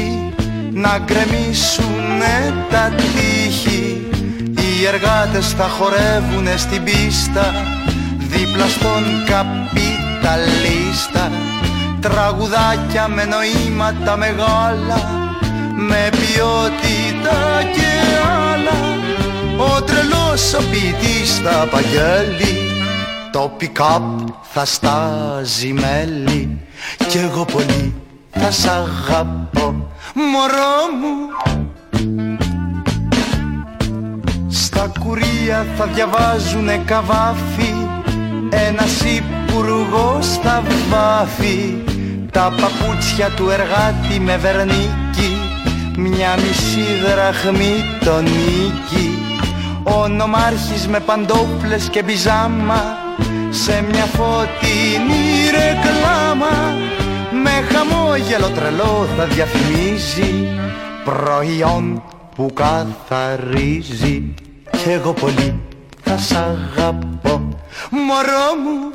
[0.74, 4.06] να γκρεμίσουνε τα τείχη.
[4.56, 7.54] Οι εργάτες θα χορεύουνε στην πίστα.
[8.18, 11.30] Δίπλα στον καπιταλίστα.
[12.00, 15.30] Τραγουδάκια με νοήματα μεγάλα.
[15.76, 17.90] Με ποιότητα και
[18.52, 18.76] άλλα.
[19.56, 22.70] Ο τρελός ο ποιητής θα απαγγέλει
[23.32, 26.60] Το pick-up θα στάζει μέλι.
[27.08, 27.94] Κι εγώ πολύ
[28.30, 31.16] θα σ' αγαπώ Μωρό μου.
[34.48, 37.74] Στα κουρία θα διαβάζουνε καβάφι
[38.50, 41.82] Ένας υπουργός θα βάφει
[42.30, 45.40] Τα παπούτσια του εργάτη με βερνίκι.
[45.96, 49.38] Μια μισή δραχμή τον νίκη
[49.82, 52.82] Ο νομάρχης με παντόπλες και μπιζάμα.
[53.50, 56.90] Σε μια φωτεινή ρεκλάμα
[57.42, 60.48] Με χαμόγελο τρελό θα διαφημίζει
[61.04, 62.02] Προϊόν
[62.34, 64.34] που καθαρίζει.
[64.70, 65.60] Κι εγώ πολύ
[66.02, 67.48] θα σ' αγαπώ.
[67.90, 68.92] Μωρό μου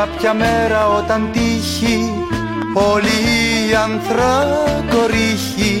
[0.00, 2.12] κάποια μέρα όταν τύχει
[2.74, 3.18] Όλη
[3.70, 5.74] η ανθρακορίχη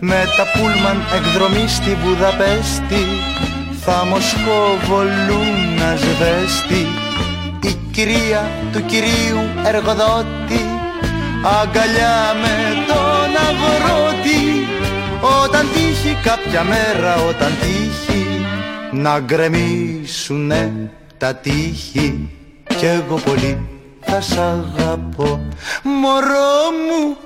[0.00, 3.04] Με τα πούλμαν εκδρομή στη Βουδαπέστη
[3.84, 6.86] Θα Μοσχοβολούν να σβέστη
[7.68, 10.62] Η κυρία του κυρίου εργοδότη
[11.60, 12.56] Αγκαλιά με
[12.88, 14.42] τον αγρότη.
[15.44, 18.46] Όταν τύχει κάποια μέρα όταν τύχει
[18.92, 22.30] Να γκρεμίσουνε τα τείχη
[22.82, 23.68] κι εγώ πολύ
[24.00, 25.40] θα σ' αγαπώ.
[25.82, 27.16] Μωρό μου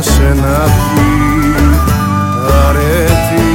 [0.00, 1.08] ξέχασε να πει
[2.66, 3.54] αρέτη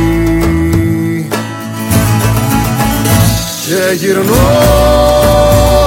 [3.66, 4.50] και γυρνώ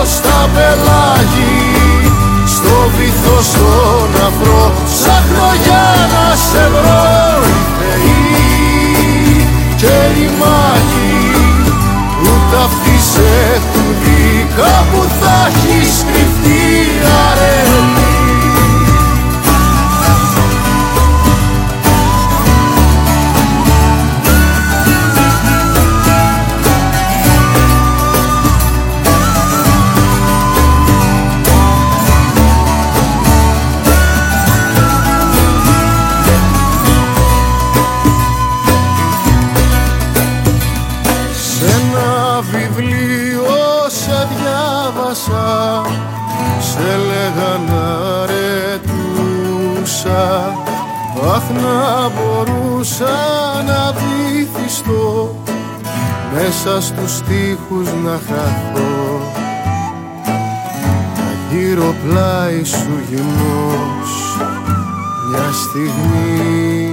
[0.05, 2.11] στα πελάγι
[2.47, 6.34] στο βυθό στον αφρό ψάχνω για να
[56.65, 59.21] μέσα στους τοίχους να χαθώ.
[61.17, 64.37] Να γύρω πλάι σου γυμνός
[65.31, 66.84] μια στιγμή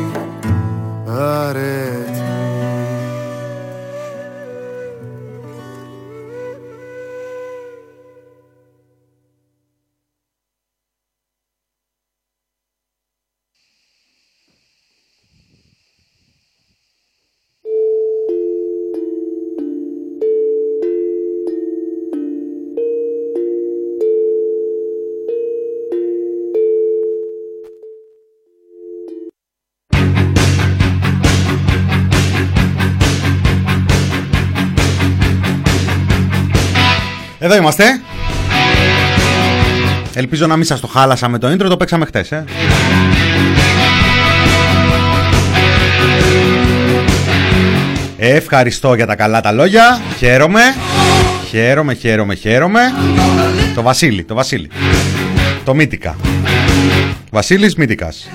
[37.52, 38.02] Εδώ είμαστε.
[40.14, 42.46] Ελπίζω να μην σας το χάλασα με το intro, το παίξαμε χτες, ε.
[48.18, 50.02] Ευχαριστώ για τα καλά τα λόγια.
[50.18, 50.62] Χαίρομαι.
[51.50, 52.82] Χαίρομαι, χαίρομαι, χαίρομαι.
[53.76, 54.70] Το Βασίλη, το Βασίλη.
[55.64, 56.16] Το Μύτικα.
[57.32, 58.30] Βασίλης Μύτικας.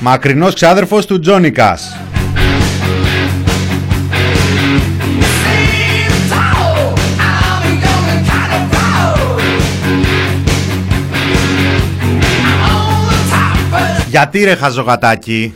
[0.00, 1.96] Μακρινός ξάδερφος του Τζόνικας.
[14.16, 15.54] Γιατί ρε χαζογατάκι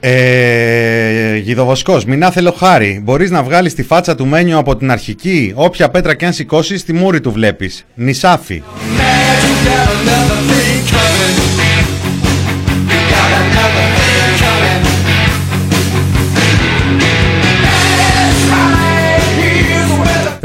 [0.00, 3.00] Ε, Γιδοβοσκός, μην άθελο χάρη.
[3.04, 6.84] Μπορείς να βγάλεις τη φάτσα του μένιο από την αρχική; Όποια πέτρα και αν σηκώσεις,
[6.84, 7.84] τη μούρη του βλέπεις.
[7.94, 8.62] Νησάφι.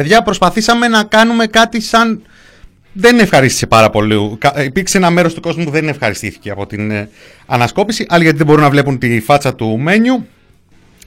[0.10, 2.22] Παιδιά, προσπαθήσαμε να κάνουμε κάτι σαν...
[2.93, 4.38] Δεν ευχαρίστησε πάρα πολύ.
[4.65, 7.10] Υπήρξε ένα μέρος του κόσμου που δεν ευχαριστήθηκε από την ε,
[7.45, 8.06] ανασκόπηση.
[8.10, 10.28] Άλλοι γιατί δεν μπορούν να βλέπουν τη φάτσα του μένιου.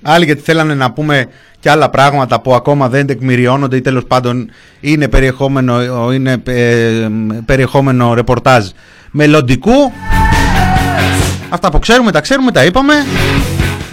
[0.03, 1.27] Άλλοι γιατί θέλανε να πούμε
[1.61, 7.09] και άλλα πράγματα που ακόμα δεν τεκμηριώνονται ή τέλος πάντων είναι περιεχόμενο, είναι, ε,
[7.45, 8.69] περιεχόμενο ρεπορτάζ
[9.11, 9.93] μελλοντικού.
[11.49, 12.95] Αυτά που ξέρουμε τα ξέρουμε, τα είπαμε.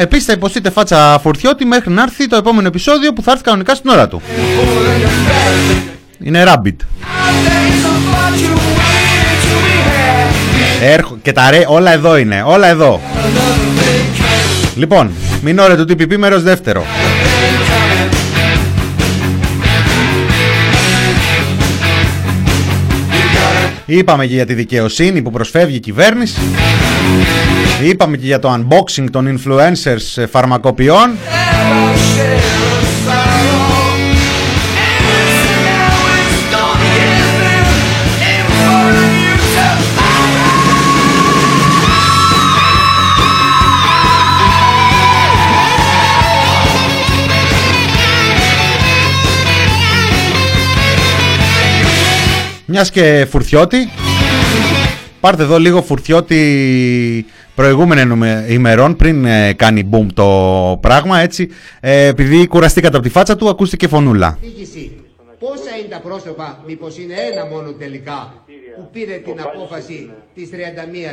[0.01, 3.75] Επίσης θα υποστείτε φάτσα φορτιώτη μέχρι να έρθει το επόμενο επεισόδιο που θα έρθει κανονικά
[3.75, 4.21] στην ώρα του.
[6.23, 6.75] Είναι Rabbit.
[10.81, 13.01] Έρχο, και τα ρε, όλα εδώ είναι, όλα εδώ.
[14.75, 16.85] Λοιπόν, μην ώρα του TPP μέρος δεύτερο.
[23.91, 26.39] Είπαμε και για τη δικαιοσύνη που προσφεύγει η κυβέρνηση.
[27.83, 31.17] Είπαμε και για το unboxing των influencers φαρμακοποιών.
[52.81, 53.77] Μιας και φουρτιώτη.
[55.19, 60.25] Πάρτε εδώ λίγο φουρτιώτη προηγούμενων ημερών πριν ε, κάνει boom το
[60.81, 61.49] πράγμα έτσι.
[61.79, 64.37] Ε, επειδή κουραστήκατε από τη φάτσα του ακούστηκε φωνούλα.
[65.39, 68.33] Πόσα είναι τα πρόσωπα, μήπως είναι ένα μόνο τελικά,
[68.75, 70.55] που πήρε την απόφαση της 31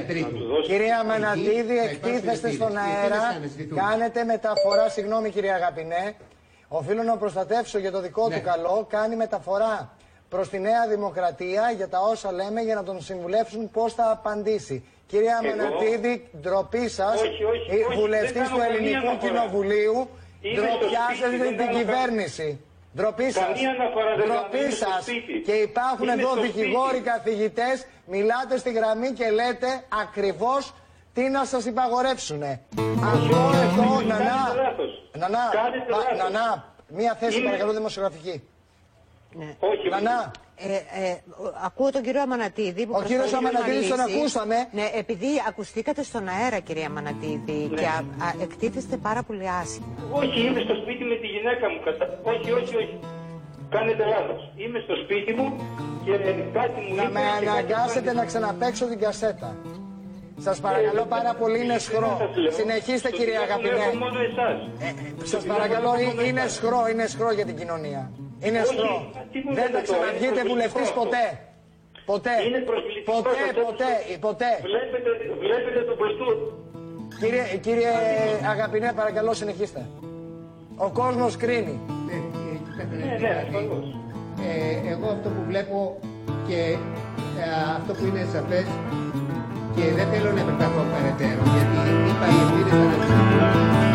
[0.09, 3.40] Τρίτου; Κυρία Μανατίδη, εκτίθεστε στον αέρα,
[3.74, 6.14] κάνετε μεταφορά, συγγνώμη κυρία Αγαπηνέ,
[6.68, 9.95] οφείλω να προστατεύσω για το δικό του καλό, κάνει μεταφορά
[10.37, 14.84] προς τη Νέα Δημοκρατία για τα όσα λέμε για να τον συμβουλεύσουν πώς θα απαντήσει.
[15.07, 17.20] Κυρία Μενατίδη, ντροπή σας,
[17.95, 20.09] βουλευτής του Ελληνικού Κοινοβουλίου,
[20.55, 22.61] ντροπιάζετε την κυβέρνηση.
[22.97, 23.45] Ντροπή σας.
[24.24, 25.05] Ντροπή σας.
[25.47, 29.66] Και υπάρχουν εδώ δικηγόροι καθηγητές, μιλάτε στη γραμμή και λέτε
[30.03, 30.74] ακριβώς
[31.14, 32.43] τι να σας υπαγορεύσουν.
[33.12, 34.41] Αυτό εδώ, νανά,
[35.18, 35.45] νανά,
[36.16, 38.43] νανά, μία θέση παρακαλώ δημοσιογραφική.
[39.35, 39.57] Ναι.
[39.59, 39.89] Όχι.
[39.89, 40.31] Νανά.
[40.59, 41.16] Ε, ε,
[41.64, 42.87] ακούω τον κύριο Αμανατίδη.
[42.87, 44.57] Που Ο κύριος Αμανατίδης τον ακούσαμε.
[44.72, 47.77] Ναι, επειδή ακουστήκατε στον αέρα, κυρία Αμανατίδη, ναι.
[47.81, 49.87] και α, α, εκτίθεστε πάρα πολύ άσχημα.
[50.11, 51.81] Όχι, είμαι στο σπίτι με τη γυναίκα μου.
[51.85, 52.18] Κατα...
[52.22, 52.99] Όχι, όχι, όχι.
[53.70, 54.53] Κάνετε λάθος.
[54.57, 55.47] Είμαι στο σπίτι μου
[56.05, 56.12] και
[56.53, 59.57] κάτι μου Να με αναγκάσετε να ξαναπέξω την κασέτα.
[60.39, 62.31] Σας παρακαλώ ε, πάρα πολύ, είναι σχρό.
[62.51, 63.74] Συνεχίστε, κυρία Αγαπητέ.
[65.24, 65.91] Σας παρακαλώ,
[66.27, 68.11] είναι σχρό, είναι σχρό για την κοινωνία.
[68.41, 69.11] Είναι στρό.
[69.55, 71.24] Δεν θα ξαναβγείτε βουλευτής ποτέ.
[72.07, 72.30] Ποτέ.
[73.05, 73.30] ποτέ,
[73.64, 74.51] ποτέ, ποτέ.
[74.62, 76.28] Βλέπετε, βλέπετε το μπροστού.
[77.20, 77.91] Κύριε, κύριε
[78.51, 79.87] Αγαπηνέ, παρακαλώ συνεχίστε.
[80.76, 81.80] Ο κόσμος κρίνει.
[82.07, 82.14] Ναι,
[83.20, 83.87] ναι, ασφαλώς.
[84.49, 85.99] ε, εγώ αυτό που βλέπω
[86.49, 86.61] και
[87.41, 87.45] ε,
[87.76, 88.66] αυτό που είναι σαφές
[89.76, 91.76] και δεν θέλω να επεκταθώ περαιτέρω γιατί
[92.11, 93.86] είπα οι ευθύνες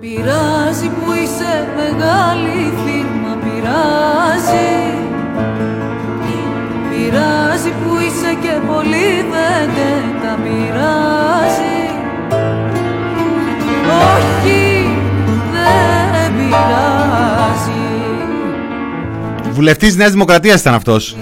[0.00, 4.70] Πειράζει που είσαι μεγάλη φίρμα, πειράζει
[6.90, 11.78] Πειράζει που είσαι και πολύ βεντέτα, πειράζει
[14.14, 14.88] Όχι,
[15.52, 17.80] δεν πειράζει
[19.52, 21.16] Βουλευτής Νέας Δημοκρατίας ήταν αυτός.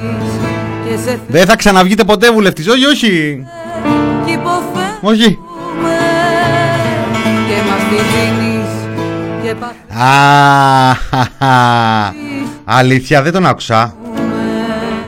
[0.89, 2.69] και σε Δεν θα ξαναβγείτε ποτέ βουλευτής.
[2.69, 3.45] Όχι, όχι.
[4.27, 5.39] κι υποφέρουμε Όχι.
[7.49, 7.83] και μας
[9.99, 12.15] Α, χα, χα.
[12.65, 13.95] Αλήθεια, δεν τον άκουσα.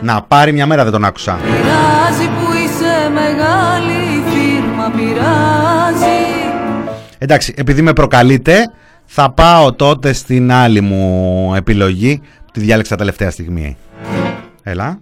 [0.00, 1.38] Να πάρει μια μέρα δεν τον άκουσα.
[1.44, 6.18] Πειράζει που είσαι μεγάλη φίρμα, πειράζει
[7.18, 8.70] Εντάξει, επειδή με προκαλείτε,
[9.04, 13.76] θα πάω τότε στην άλλη μου επιλογή που τη διάλεξα τελευταία στιγμή.
[14.62, 14.98] Έλα.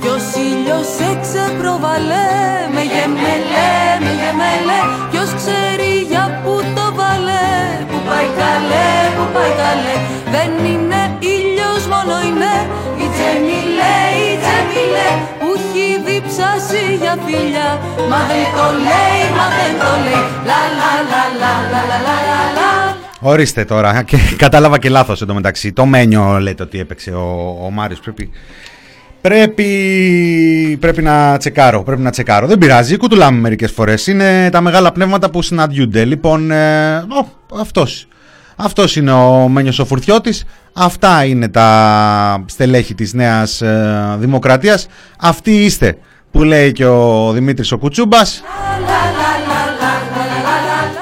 [0.00, 2.28] Ποιος ήλιος εξεπροβαλέ
[2.74, 4.80] με γεμελέ, με γεμελέ
[5.10, 7.48] Ποιος ξέρει για που το βάλε,
[7.90, 9.96] που πάει καλέ, που πάει καλέ.
[10.34, 10.95] Δεν είναι
[16.28, 16.82] ψάσει
[17.26, 17.68] φιλιά
[18.10, 18.20] Μα
[18.56, 20.26] το λέει, μα δεν το λέει
[23.20, 25.72] Ορίστε τώρα, και κατάλαβα και λάθος μεταξύ.
[25.72, 28.00] Το μένιο λέτε ότι έπαιξε ο, ο Μάριος.
[28.00, 28.30] Πρέπει,
[29.20, 32.46] πρέπει, πρέπει να τσεκάρω, πρέπει να τσεκάρω.
[32.46, 34.06] Δεν πειράζει, κουτουλάμε μερικές φορές.
[34.06, 36.04] Είναι τα μεγάλα πνεύματα που συναντιούνται.
[36.04, 38.08] Λοιπόν, ε, ο, αυτός.
[38.56, 44.86] Αυτός είναι ο Μένιος Σοφουρτιώτης, αυτά είναι τα στελέχη της Νέας ε, δημοκρατίας
[45.18, 45.98] αυτοί είστε
[46.36, 48.42] που λέει και ο Δημήτρης ο Κουτσούμπας.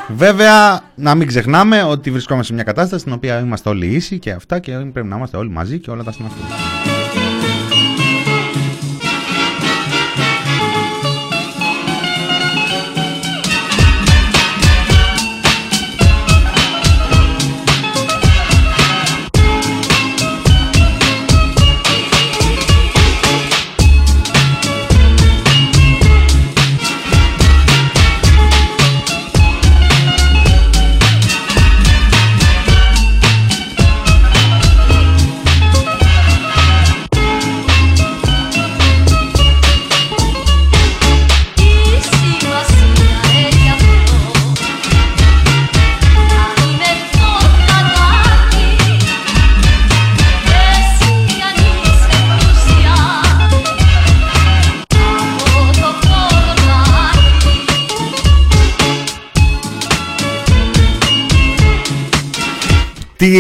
[0.09, 4.31] Βέβαια, να μην ξεχνάμε ότι βρισκόμαστε σε μια κατάσταση στην οποία είμαστε όλοι ίσοι και
[4.31, 6.41] αυτά και πρέπει να είμαστε όλοι μαζί και όλα τα συναφή.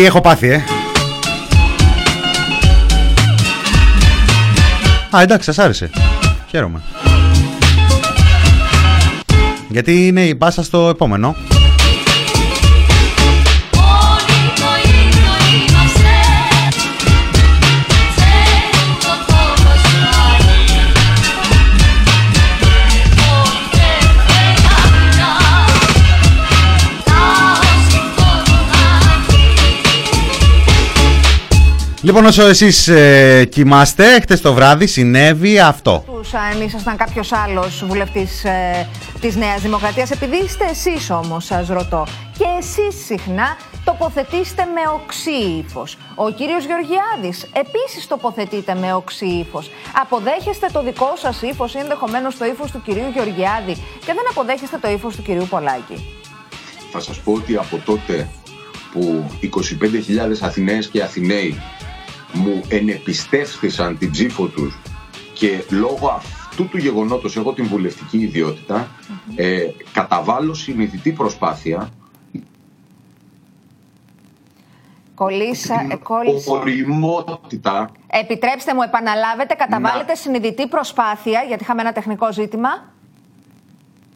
[0.04, 0.64] Τι έχω πάθει, ε!
[5.16, 5.90] Α, εντάξει, σας άρεσε.
[6.48, 6.82] Χαίρομαι.
[9.68, 11.36] Γιατί είναι η πάσα στο επόμενο.
[32.04, 36.04] Λοιπόν, όσο εσείς ε, κοιμάστε, χτες το βράδυ συνέβη αυτό.
[36.06, 38.88] Τους, αν ήσασταν κάποιος άλλος βουλευτής ε,
[39.20, 42.06] της Νέας Δημοκρατίας, επειδή είστε εσείς όμως, σας ρωτώ,
[42.38, 45.96] και εσείς συχνά τοποθετήστε με οξύ ύφος.
[46.14, 49.70] Ο κύριος Γεωργιάδης επίσης τοποθετείται με οξύ ύφος.
[50.02, 54.78] Αποδέχεστε το δικό σας ύφος ή ενδεχομένως το ύφος του κυρίου Γεωργιάδη; Και δεν αποδέχεστε
[54.78, 56.04] το ύφος του κυρίου Πολάκη.
[56.92, 58.28] Θα σας πω ότι από τότε
[58.92, 61.60] που 25.000 Αθηναίες και Αθηναίοι
[62.34, 64.78] μου ενεπιστεύθησαν την ψήφο τους
[65.34, 68.88] και λόγω αυτού του γεγονότος έχω την βουλευτική ιδιότητα
[69.34, 71.90] ε, καταβάλω συνειδητή προσπάθεια
[75.14, 76.52] Κολλήσα, ε, κόλλησα.
[76.52, 82.68] οριμότητα Επιτρέψτε μου, επαναλάβετε, καταβάλλετε συνειδητή προσπάθεια, γιατί είχαμε ένα τεχνικό ζήτημα.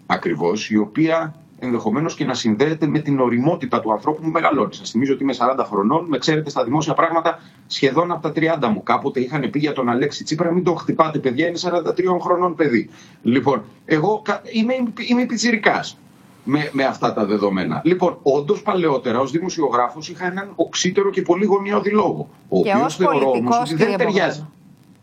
[0.07, 4.75] ακριβώς η οποία ενδεχομένως και να συνδέεται με την οριμότητα του ανθρώπου που μεγαλώνει.
[4.75, 8.69] Σας θυμίζω ότι είμαι 40 χρονών, με ξέρετε στα δημόσια πράγματα σχεδόν από τα 30
[8.73, 8.83] μου.
[8.83, 12.91] Κάποτε είχαν πει για τον Αλέξη Τσίπρα, μην τον χτυπάτε παιδιά, είναι 43 χρονών παιδί.
[13.23, 14.75] Λοιπόν, εγώ κα- είμαι,
[15.09, 15.99] είμαι πιτσιρικάς.
[16.45, 17.81] με, με αυτά τα δεδομένα.
[17.85, 22.29] Λοιπόν, όντως παλαιότερα ως δημοσιογράφος είχα έναν οξύτερο και πολύ γωνιώδη λόγο.
[22.49, 24.47] Ο Και οποίος ως θεωρώ όμως πολιτικός, ότι κύριε δεν ταιριάζει.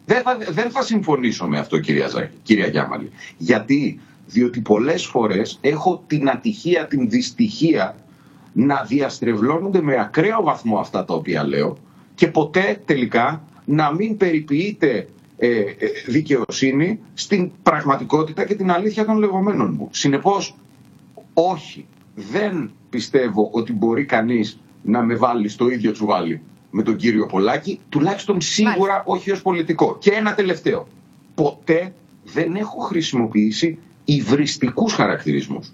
[0.05, 3.11] Δεν θα, δεν θα συμφωνήσω με αυτό, κυρία, Ζα- κυρία Γιάμαλη.
[3.37, 7.95] Γιατί, διότι πολλές φορές έχω την ατυχία, την δυστυχία
[8.53, 11.77] να διαστρεβλώνονται με ακραίο βαθμό αυτά τα οποία λέω
[12.15, 15.07] και ποτέ τελικά να μην περιποιείται
[15.37, 15.65] ε, ε,
[16.07, 19.87] δικαιοσύνη στην πραγματικότητα και την αλήθεια των λεγόμενων μου.
[19.91, 20.55] Συνεπώς,
[21.33, 27.25] όχι, δεν πιστεύω ότι μπορεί κανείς να με βάλει στο ίδιο τσουβάλι με τον κύριο
[27.25, 29.97] Πολάκη, τουλάχιστον σίγουρα όχι ως πολιτικό.
[29.99, 30.87] Και ένα τελευταίο.
[31.35, 35.71] Ποτέ δεν έχω χρησιμοποιήσει υβριστικούς χαρακτηρισμούς.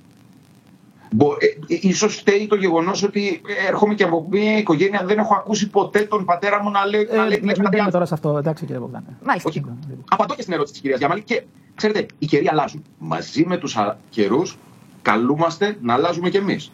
[1.13, 5.34] Μπο, ε, ε, ίσως φταίει το γεγονός ότι έρχομαι και από μια οικογένεια δεν έχω
[5.36, 7.91] ακούσει ποτέ τον πατέρα μου να λέει, να λέει Ε, λέξη μην κάτι μπαίνουμε άλλο.
[7.91, 9.05] τώρα σε αυτό, εντάξει κύριε Μπογδάνε.
[9.25, 9.49] Μάλιστα.
[9.49, 9.63] Όχι.
[10.09, 11.43] Απαντώ και στην ερώτηση της κυρίας Γιάμαλη και
[11.75, 12.84] ξέρετε, οι καιροί αλλάζουν.
[12.97, 14.57] Μαζί με τους α- καιρούς
[15.01, 16.71] καλούμαστε να αλλάζουμε κι εμείς.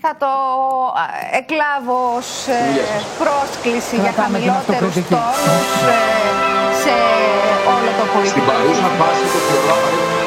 [0.00, 1.04] Θα το α,
[1.40, 3.04] εκλάβω ως ε, Γεια σας.
[3.22, 5.14] πρόσκληση για Κρατάμε την χαμηλότερους αυτοκριτική.
[5.14, 6.00] τόνους ε,
[6.82, 6.94] σε
[7.74, 8.30] όλο το πολιτικό.
[8.34, 10.21] Στην παρούσα φάση το θεωρώ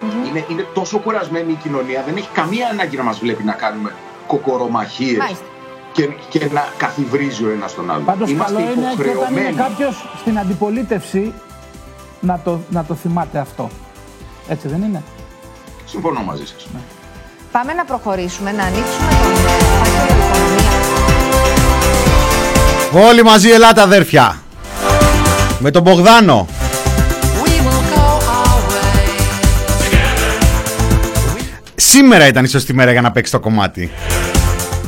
[0.00, 0.28] απαραίτητο.
[0.28, 3.92] είναι, είναι τόσο κουρασμένη η κοινωνία, δεν έχει καμία ανάγκη να μας βλέπει να κάνουμε
[4.26, 5.44] κοκορομαχίες Μάλιστα.
[5.92, 8.04] και, και να καθιβρίζει ο ένας τον άλλον.
[8.04, 9.56] Πάντως Είμαστε καλό είναι και όταν είναι υποχρεωμένοι.
[9.56, 11.32] κάποιος στην αντιπολίτευση
[12.20, 13.70] να το, να το θυμάται αυτό.
[14.48, 15.02] Έτσι δεν είναι;
[15.86, 16.66] Συμφωνώ μαζί σας.
[17.52, 20.70] Πάμε να προχωρήσουμε, να ανοίξουμε τον ε, φάκελο οικονομία.
[23.08, 24.40] Όλοι μαζί ελάτε αδέρφια.
[25.58, 26.46] Με τον Μπογδάνο.
[31.96, 33.90] Σήμερα ήταν η σωστή μέρα για να παίξει το κομμάτι.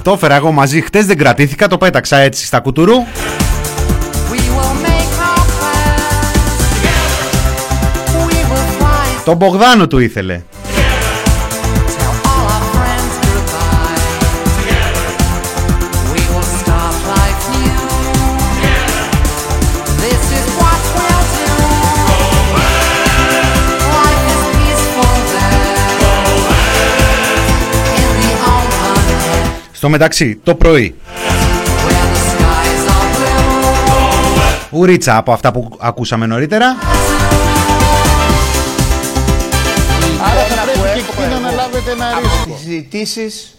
[0.03, 0.81] Το έφερα εγώ μαζί.
[0.81, 2.95] Χτες δεν κρατήθηκα, το πέταξα έτσι στα κουτουρού.
[9.25, 10.41] Το Μπογδάνο του ήθελε.
[29.79, 30.95] Στο μεταξύ, το πρωί.
[34.71, 36.67] Ουρίτσα από αυτά που ακούσαμε νωρίτερα.
[40.31, 41.47] Άρα θα πρέπει και έχω εκεί να εγώ.
[41.47, 42.45] αναλάβετε ένα Από ρίσκο.
[42.53, 43.57] τις συζητήσεις,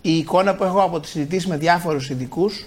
[0.00, 2.64] η εικόνα που έχω από τις συζητήσεις με διάφορους ειδικούς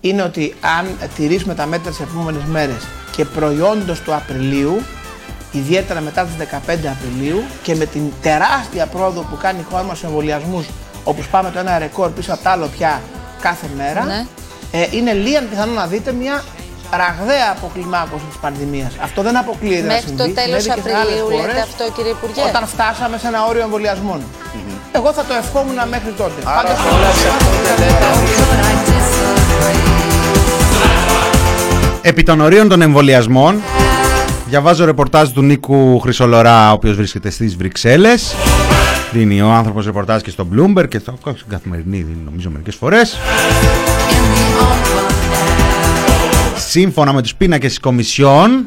[0.00, 2.86] είναι ότι αν τηρήσουμε τα μέτρα τις επόμενες μέρες
[3.16, 4.82] και προϊόντος του Απριλίου,
[5.52, 9.96] ιδιαίτερα μετά τις 15 Απριλίου και με την τεράστια πρόοδο που κάνει η χώρα μας
[9.98, 10.66] στους εμβολιασμούς,
[11.10, 12.92] όπου πάμε το ένα ρεκόρ πίσω από το άλλο πια
[13.40, 14.20] κάθε μέρα, Ναι.
[14.70, 16.36] ε, είναι λίγαν πιθανό να δείτε μια
[17.02, 18.92] ραγδαία αποκλιμάκωση της πανδημίας.
[19.06, 20.22] Αυτό δεν αποκλείεται να Μέχρι συμβεί.
[20.22, 23.26] το τέλος Συνέβη και σε άλλες Απριλίου λέτε χώρες αυτό κύριε Υπουργέ; Όταν φτάσαμε σε
[23.32, 24.20] ένα όριο εμβολιασμών.
[24.98, 26.38] Εγώ θα το ευχόμουν μέχρι τότε.
[26.44, 28.06] Άρα Πάντως, όλα σε αυτό δεν λέτε.
[32.02, 33.62] Επί των ορίων των εμβολιασμών,
[34.46, 38.34] διαβάζω ρεπορτάζ του Νίκου Χρυσολορά, ο οποίος βρίσκεται στις Βρυξέλλες.
[39.16, 43.18] Δίνει ο άνθρωπος ρεπορτάζ και στο Bloomberg και στο στην καθημερινή, δίνει νομίζω μερικές φορές.
[46.56, 48.64] Σύμφωνα με τους πίνακες της Κομισιόν,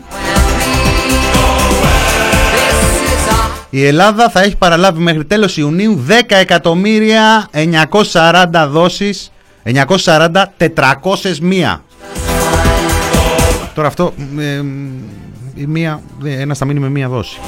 [3.70, 9.32] η Ελλάδα θα έχει παραλάβει μέχρι τέλος Ιουνίου 10.940 δόσεις,
[9.64, 11.84] 940 401.
[13.74, 14.62] Τώρα αυτό, ε,
[15.56, 17.40] η μία, ε, ένας θα μείνει με μία δόση.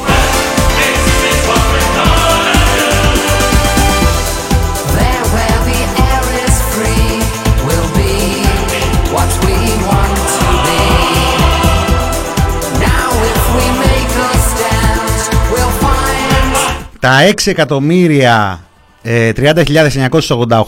[17.01, 18.59] Τα 6 εκατομμύρια
[19.01, 19.31] ε,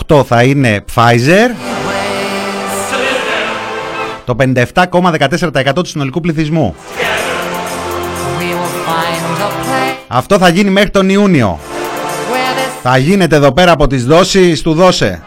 [0.07, 1.49] 30.988 θα είναι Pfizer.
[4.25, 4.35] Το
[4.73, 6.75] 57,14% του συνολικού πληθυσμού.
[10.07, 11.59] Αυτό θα γίνει μέχρι τον Ιούνιο.
[12.81, 15.23] Θα γίνεται εδώ πέρα από τις δόσεις του δώσε.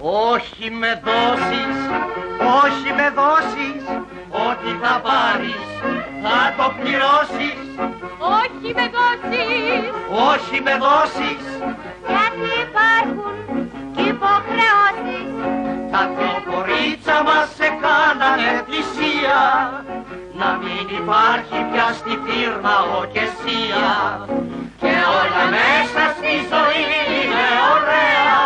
[0.00, 1.33] Όχι με δώσεις,
[8.64, 9.84] Όχι με δόσεις,
[10.30, 11.44] Όχι με δώσεις.
[12.12, 13.34] Γιατί υπάρχουν
[13.94, 15.32] και υποχρεώσεις.
[15.92, 19.42] Τα δυο κορίτσα μας σε κάνανε θυσία.
[20.40, 23.88] Να μην υπάρχει πια στη φύρμα οκεσία
[24.80, 26.84] Και όλα μέσα στη ζωή
[27.16, 28.42] είναι ωραία.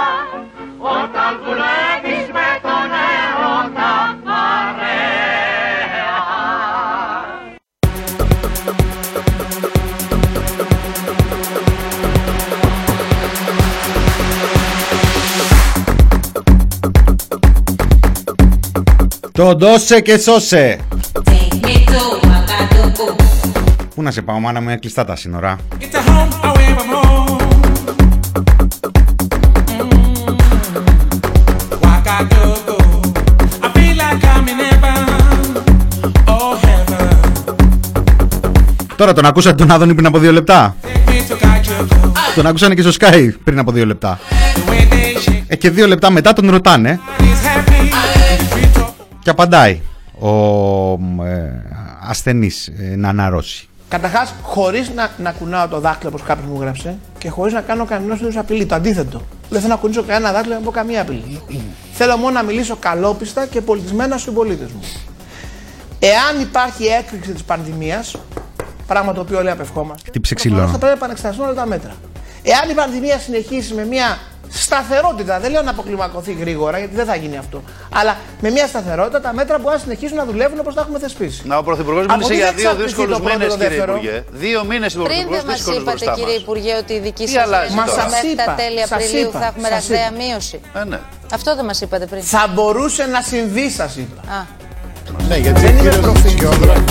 [1.00, 1.87] Όταν δουλεύεις
[19.38, 20.78] Το ντόσε και σώσε.
[23.94, 25.56] Πού να σε πάω, μάνα μου, είναι κλειστά τα σύνορα.
[38.96, 40.76] Τώρα τον ακούσατε τον Άδωνη πριν από δύο λεπτά;
[42.34, 44.18] Τον ακούσανε και στο Sky πριν από δύο λεπτά.
[45.46, 47.00] Ε, και δύο λεπτά μετά τον ρωτάνε.
[49.28, 49.80] Και απαντάει
[50.20, 50.28] ο
[51.24, 51.62] ε,
[52.08, 53.68] ασθενής ε, να αναρρώσει.
[53.88, 57.84] Καταρχάς, χωρίς να, να κουνάω το δάχτυλο όπως κάποιος μου γράψε και χωρίς να κάνω
[57.84, 58.66] κανένα είδους απειλή.
[58.66, 59.22] Το αντίθετο.
[59.48, 61.40] Δεν θέλω να κουνήσω κανένα δάχτυλο να πω καμία απειλή.
[61.92, 64.80] θέλω μόνο να μιλήσω καλόπιστα και πολιτισμένα στους συμπολίτες μου.
[65.98, 68.16] Εάν υπάρχει έκρηξη της πανδημίας,
[68.86, 70.62] πράγμα το οποίο όλοι απευχόμαστε, Τι ψεξιλώνω.
[70.62, 71.94] θα πρέπει να επανεξεταστούν όλα τα μέτρα.
[72.42, 74.18] Εάν η πανδημία συνεχίσει με μια
[74.50, 77.62] σταθερότητα, δεν λέω να αποκλιμακωθεί γρήγορα γιατί δεν θα γίνει αυτό,
[77.94, 81.42] αλλά με μια σταθερότητα τα μέτρα μπορούν να συνεχίσουν να δουλεύουν όπως τα έχουμε θεσπίσει.
[81.46, 83.58] Να, ο Πρωθυπουργός Από μίλησε τι για θα δύο εξαρτηθεί δύσκολους το πρώτο, μήνες, το
[83.58, 84.24] κύριε δεύτερο; Υπουργέ.
[84.30, 86.42] Δύο μήνες ο Πριν Πρωθυπουργός δεν μας δύσκολου είπατε, μπροστά κύριε μας.
[86.42, 89.28] Υπουργέ, ότι η δική Τι σας αλλάζει Μα τώρα; μέχρι τα είπα, τέλη σας Απριλίου
[89.28, 90.16] είπα, θα έχουμε σας ραγδαία είπα.
[90.22, 90.56] μείωση.
[90.80, 90.98] Ε, ναι.
[91.36, 92.22] Αυτό δεν μας είπατε πριν.
[92.22, 94.20] Θα μπορούσε να συμβεί, σας είπα.
[94.38, 94.40] Α.
[95.28, 96.32] Ναι, γιατί Δεν ο είμαι κύριος προφήτης.
[96.32, 96.84] Σκιώδρα-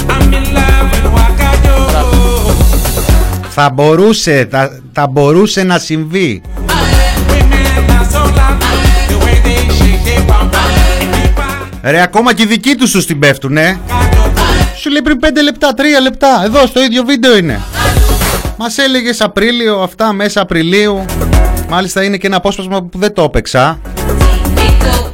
[3.49, 6.41] Θα μπορούσε, θα, θα μπορούσε να συμβεί.
[11.81, 13.79] Ρε ακόμα και οι δικοί τους τους την πέφτουνε
[14.77, 16.41] Σου λέει πριν 5 λεπτά, 3 λεπτά.
[16.43, 17.61] Εδώ στο ίδιο βίντεο είναι.
[18.57, 21.05] Μας έλεγες Απρίλιο αυτά μέσα Απριλίου.
[21.69, 23.79] Μάλιστα είναι και ένα απόσπασμα που δεν το έπαιξα.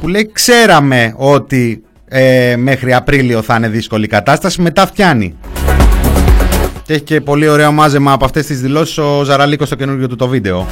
[0.00, 4.60] Που λέει ξέραμε ότι ε, μέχρι Απρίλιο θα είναι δύσκολη η κατάσταση.
[4.62, 5.34] Μετά φτιάνει.
[6.82, 10.16] Και έχει και πολύ ωραίο μάζεμα από αυτές τις δηλώσεις ο Ζαραλίκος στο καινούργιο του
[10.16, 10.66] το βίντεο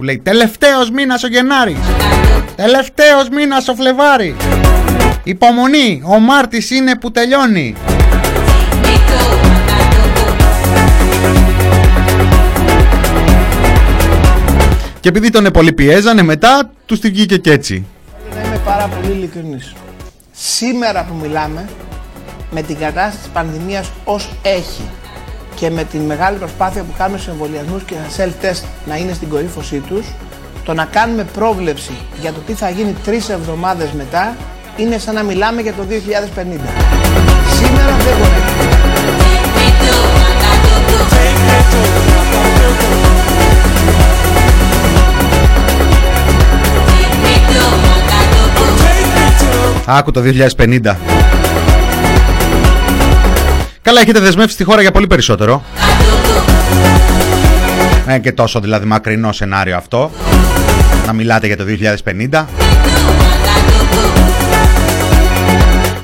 [0.00, 1.78] Που λέει τελευταίος μήνας ο Γενάρης
[2.56, 4.34] Τελευταίος μήνας ο Φλεβάρης
[5.24, 7.74] Υπομονή, ο Μάρτης είναι που τελειώνει
[15.00, 17.86] Και επειδή τον πολύ πιέζανε μετά, τους τη βγήκε και έτσι.
[18.34, 19.72] Να είμαι πάρα πολύ ειλικρινής.
[20.32, 21.68] Σήμερα που μιλάμε,
[22.50, 24.82] με την κατάσταση της πανδημίας ως έχει
[25.60, 29.28] και με την μεγάλη προσπάθεια που κάνουμε στους εμβολιασμούς και στα self-test να είναι στην
[29.28, 30.06] κορύφωσή τους,
[30.64, 34.36] το να κάνουμε πρόβλεψη για το τι θα γίνει τρεις εβδομάδες μετά
[34.76, 35.92] είναι σαν να μιλάμε για το 2050.
[37.52, 38.78] Σήμερα δεν μπορεί να γίνει.
[49.86, 50.20] Άκου το
[50.56, 51.39] 2050.
[53.90, 55.62] Καλά, έχετε δεσμεύσει τη χώρα για πολύ περισσότερο.
[58.06, 60.10] Ε, και τόσο δηλαδή μακρινό σενάριο αυτό.
[61.06, 61.64] Να μιλάτε για το
[62.30, 62.44] 2050.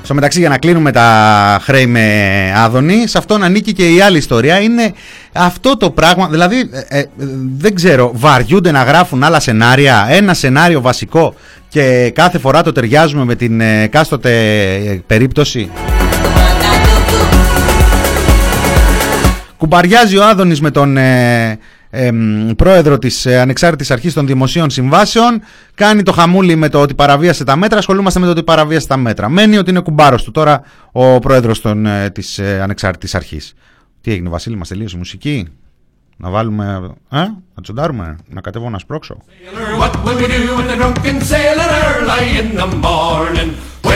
[0.02, 4.18] Στο μεταξύ για να κλείνουμε τα χρέη με Άδωνη, σε αυτόν ανήκει και η άλλη
[4.18, 4.60] ιστορία.
[4.60, 4.92] Είναι
[5.32, 7.04] αυτό το πράγμα, δηλαδή ε, ε,
[7.56, 11.34] δεν ξέρω, βαριούνται να γράφουν άλλα σενάρια, ένα σενάριο βασικό
[11.68, 14.30] και κάθε φορά το ταιριάζουμε με την ε, εκάστοτε
[14.74, 15.70] ε, περίπτωση;
[19.68, 21.58] Κουμπαριάζει ο Άδωνης με τον ε,
[21.90, 25.42] ε, μ, πρόεδρο της ε, Ανεξάρτητης Αρχής των Δημοσίων Συμβάσεων
[25.74, 28.96] κάνει το χαμούλι με το ότι παραβίασε τα μέτρα ασχολούμαστε με το ότι παραβίασε τα
[28.96, 29.28] μέτρα.
[29.28, 30.30] Μένει ότι είναι κουμπάρος του.
[30.30, 30.62] Τώρα
[30.92, 33.54] ο πρόεδρος των, ε, της ε, Ανεξάρτητης Αρχής.
[34.00, 35.48] Τι έγινε Βασίλη μας τελείωσε η μουσική;
[36.16, 37.16] Να βάλουμε ε,
[37.54, 39.16] να τσοντάρουμε να κατέβω να σπρώξω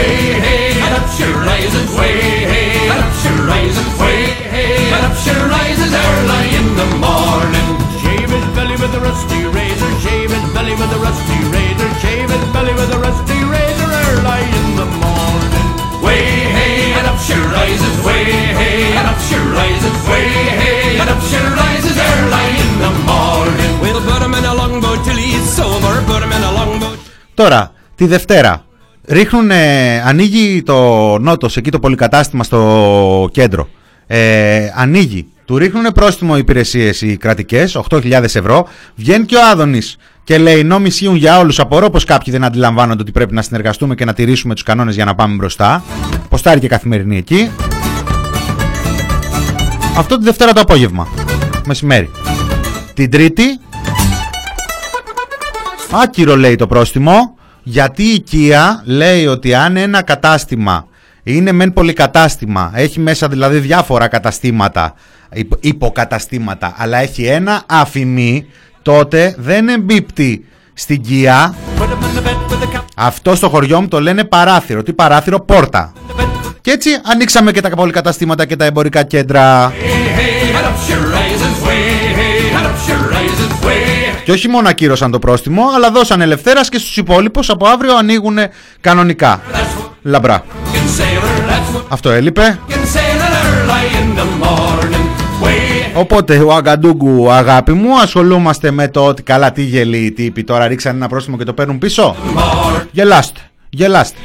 [0.00, 0.96] will we do with the drunken sailor early in the morning?
[0.96, 2.16] Way hey, and up she rises, way
[2.50, 4.20] hey, and up she rises, way
[4.52, 7.68] hey, and up she rises early in the morning.
[8.00, 12.30] Shave his belly with a rusty razor, shave his belly with a rusty razor, shave
[12.30, 15.68] his belly with a rusty razor early in the morning.
[16.04, 16.24] Way
[16.56, 18.24] hey, and up she rises, way
[18.60, 20.28] hey, and up she rises, way
[20.60, 23.72] hey, and up she rises early in the morning.
[23.82, 26.98] We'll put him in a longboat till he's sober, put him in a longboat.
[27.34, 28.64] Τώρα, τη Δευτέρα,
[29.05, 29.51] ρίχνουν,
[30.05, 30.77] ανοίγει το
[31.19, 33.69] Νότος, εκεί το πολυκατάστημα στο κέντρο.
[34.07, 35.25] Ε, ανοίγει.
[35.45, 38.67] Του ρίχνουν πρόστιμο υπηρεσίες οι κρατικές, 8.000 ευρώ.
[38.95, 41.59] Βγαίνει και ο Άδωνης και λέει: Οι νόμοι ισχύουν για όλους.
[41.59, 45.05] Απορώ πως κάποιοι δεν αντιλαμβάνονται ότι πρέπει να συνεργαστούμε και να τηρήσουμε τους κανόνες για
[45.05, 45.83] να πάμε μπροστά.
[46.29, 47.51] Ποστάρει και καθημερινή εκεί.
[49.97, 51.07] Αυτό τη Δευτέρα το απόγευμα.
[51.65, 52.09] Μεσημέρι.
[52.93, 53.43] Την Τρίτη
[55.91, 60.87] Άκυρο λέει το πρόστιμο γιατί η IKEA λέει ότι αν ένα κατάστημα
[61.23, 64.93] είναι μεν πολυκατάστημα, έχει μέσα δηλαδή διάφορα καταστήματα,
[65.33, 68.45] υπ- υποκαταστήματα, αλλά έχει ένα αφημί,
[68.81, 71.49] τότε δεν εμπίπτει στην IKEA
[72.95, 74.83] Αυτό στο χωριό μου το λένε παράθυρο.
[74.83, 75.93] Τι παράθυρο, πόρτα.
[76.61, 79.73] Και έτσι ανοίξαμε και τα πολυκαταστήματα και τα εμπορικά κέντρα.
[84.23, 88.37] Και όχι μόνο ακύρωσαν το πρόστιμο, αλλά δώσαν ελευθέρας και στους υπόλοιπους από αύριο ανοίγουν
[88.81, 89.41] κανονικά.
[90.01, 90.43] Λαμπρά.
[91.87, 92.59] Αυτό έλειπε.
[95.93, 100.95] Οπότε ο Αγκαντούγκου αγάπη μου ασχολούμαστε με το ότι καλά τι γελοί τύποι τώρα ρίξαν
[100.95, 102.15] ένα πρόστιμο και το παίρνουν πίσω.
[102.91, 103.39] Γελάστε,
[103.69, 104.17] γελάστε.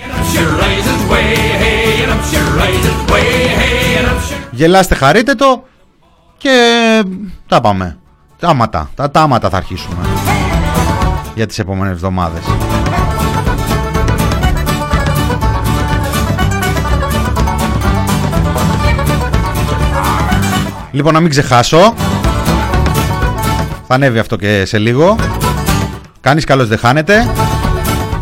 [4.51, 5.65] Γελάστε χαρείτε το
[6.39, 7.03] και
[7.49, 7.99] τα πάμε.
[8.39, 10.07] Τάματα, τα τάματα θα αρχίσουμε
[11.35, 12.43] για τις επόμενες εβδομάδες.
[20.91, 21.95] Λοιπόν, να μην ξεχάσω.
[23.87, 25.17] Θα ανέβει αυτό και σε λίγο.
[26.21, 27.29] Κάνεις καλώς δεν χάνεται.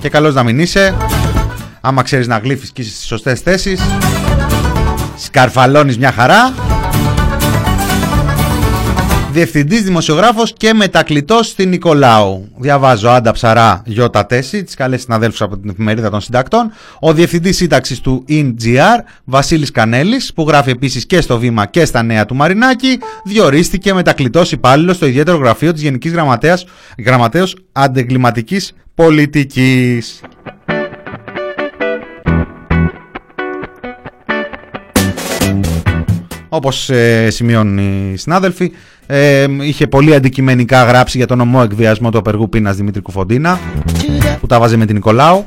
[0.00, 0.94] Και καλώς να μην είσαι.
[1.80, 3.80] Άμα ξέρεις να γλύφεις και είσαι στις σωστές θέσεις.
[5.16, 6.52] Σκαρφαλώνεις μια χαρά.
[9.34, 12.48] Διευθυντής, δημοσιογράφος και μετακλητός στην Νικολάου.
[12.56, 16.72] Διαβάζω Άντα Ψαρά Γιώτα Τέση, τις καλές συναδέλφους από την εφημερίδα των συντακτών.
[17.00, 22.02] Ο διευθυντής σύνταξης του InGR, Βασίλης Κανέλης, που γράφει επίσης και στο Βήμα και στα
[22.02, 26.66] νέα του Μαρινάκη, διορίστηκε μετακλητός υπάλληλος στο ιδιαίτερο γραφείο της Γενικής Γραμματέας,
[26.98, 30.20] Γραμματέως Αντεγκληματικής Πολιτικής.
[36.48, 38.72] Όπως ε, σημειώνουν οι συνάδελφοι,
[39.06, 43.58] ε, είχε πολύ αντικειμενικά γράψει για τον ομό εκβιασμό του απεργού πείνας Δημήτρη Κουφοντίνα,
[44.40, 45.44] που τα βάζε με την Νικολάου.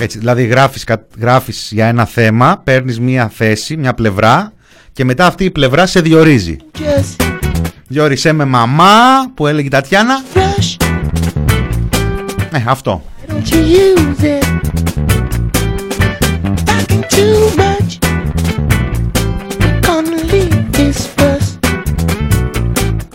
[0.00, 0.84] Έτσι, δηλαδή γράφεις,
[1.20, 4.52] γράφεις για ένα θέμα, παίρνεις μία θέση, μια πλευρά
[4.92, 6.56] και μετά αυτή η πλευρά σε διορίζει.
[7.88, 8.92] Διόρισέ με μαμά
[9.34, 10.22] που έλεγε η Τατιάνα.
[12.52, 13.02] Ε, αυτό.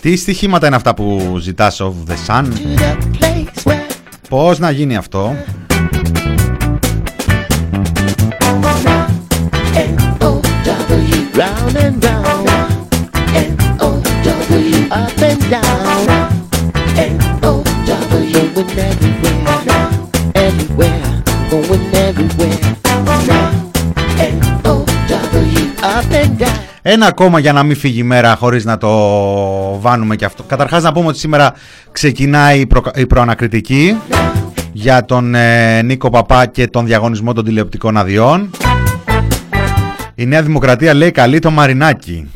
[0.03, 2.45] Τι στοιχήματα είναι αυτά που ζητάς of the sun;
[4.29, 5.35] Πώς να γίνει αυτό;
[8.49, 8.75] Round
[9.75, 9.99] and
[11.39, 11.72] round,
[26.85, 28.89] Ένα ακόμα για να μην φύγει η μέρα χωρίς να το
[29.79, 30.43] βάνουμε και αυτό.
[30.43, 31.53] Καταρχάς να πούμε ότι σήμερα
[31.91, 32.81] ξεκινάει η, προ...
[32.95, 33.97] η προανακριτική
[34.71, 38.49] για τον ε, Νίκο Παπά και τον διαγωνισμό των τηλεοπτικών αδειών.
[40.15, 42.29] Η Νέα Δημοκρατία λέει καλή το Μαρινάκι.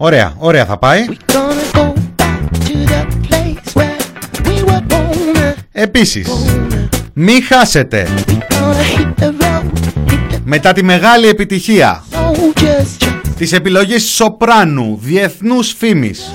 [0.00, 1.04] Ωραία, ωραία θα πάει.
[5.72, 6.28] Επίσης,
[7.12, 8.08] μη χάσετε.
[10.44, 12.04] Μετά τη μεγάλη επιτυχία
[13.36, 16.32] της επιλογής Σοπράνου διεθνούς φήμης.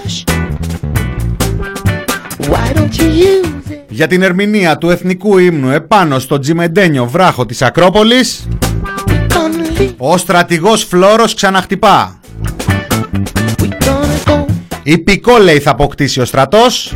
[3.89, 8.47] Για την ερμηνεία του εθνικού ύμνου επάνω στο τζιμεντένιο βράχο της Ακρόπολης
[9.97, 12.20] ο στρατηγός Φλόρος ξαναχτυπά
[14.84, 16.94] Υπηκό λέει θα αποκτήσει ο στρατός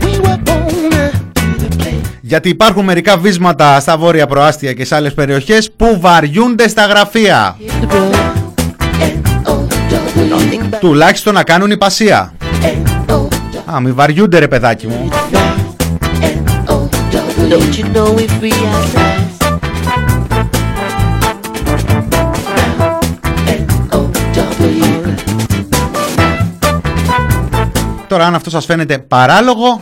[2.22, 7.58] γιατί υπάρχουν μερικά βίσματα στα βόρεια προάστια και σε άλλες περιοχές που βαριούνται στα γραφεία.
[10.80, 12.34] Τουλάχιστον να κάνουν υπασία.
[13.74, 15.10] Α, μη βαριούνται ρε παιδάκι μου.
[28.18, 29.82] Τώρα αν αυτό σας φαίνεται παράλογο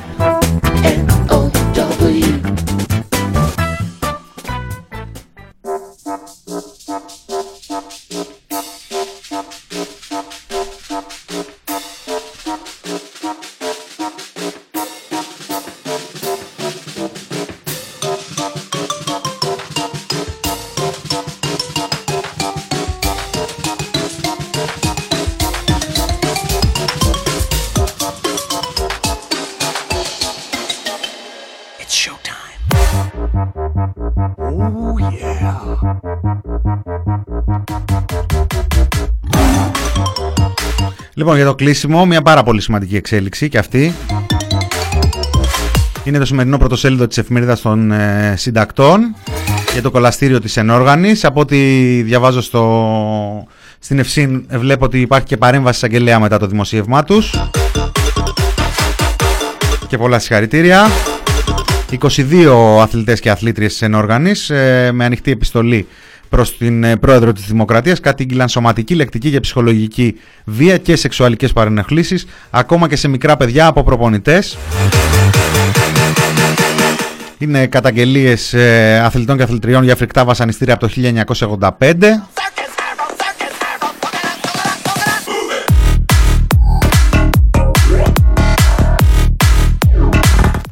[41.25, 43.93] Λοιπόν, για το κλείσιμο, μια πάρα πολύ σημαντική εξέλιξη και αυτή.
[46.03, 49.15] Είναι το σημερινό πρωτοσέλιδο της εφημερίδας των ε, συντακτών
[49.73, 51.25] για το κολαστήριο της ενόργανης.
[51.25, 51.57] Από ό,τι
[52.01, 53.47] διαβάζω στο,
[53.79, 57.49] στην Ευσύν βλέπω ότι υπάρχει και παρέμβαση αγγελέα μετά το δημοσίευμά τους.
[59.87, 60.87] Και πολλά συγχαρητήρια.
[61.99, 65.87] 22 αθλητές και αθλήτριες της ενόργανης ε, με ανοιχτή επιστολή
[66.29, 70.15] προς την ε, πρόεδρο της Δημοκρατίας κατήγγυλαν σωματική, λεκτική και ψυχολογική
[70.45, 74.57] βία και σεξουαλικές παρενοχλήσεις ακόμα και σε μικρά παιδιά από προπονητές.
[77.37, 80.93] Είναι καταγγελίες ε, αθλητών και αθλητριών για φρικτά βασανιστήρια από το
[81.79, 81.93] 1985.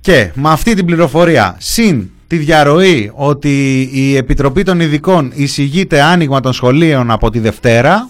[0.02, 6.40] Και με αυτή την πληροφορία, συν τη διαρροή ότι η Επιτροπή των Ειδικών εισηγείται άνοιγμα
[6.40, 8.10] των σχολείων από τη Δευτέρα,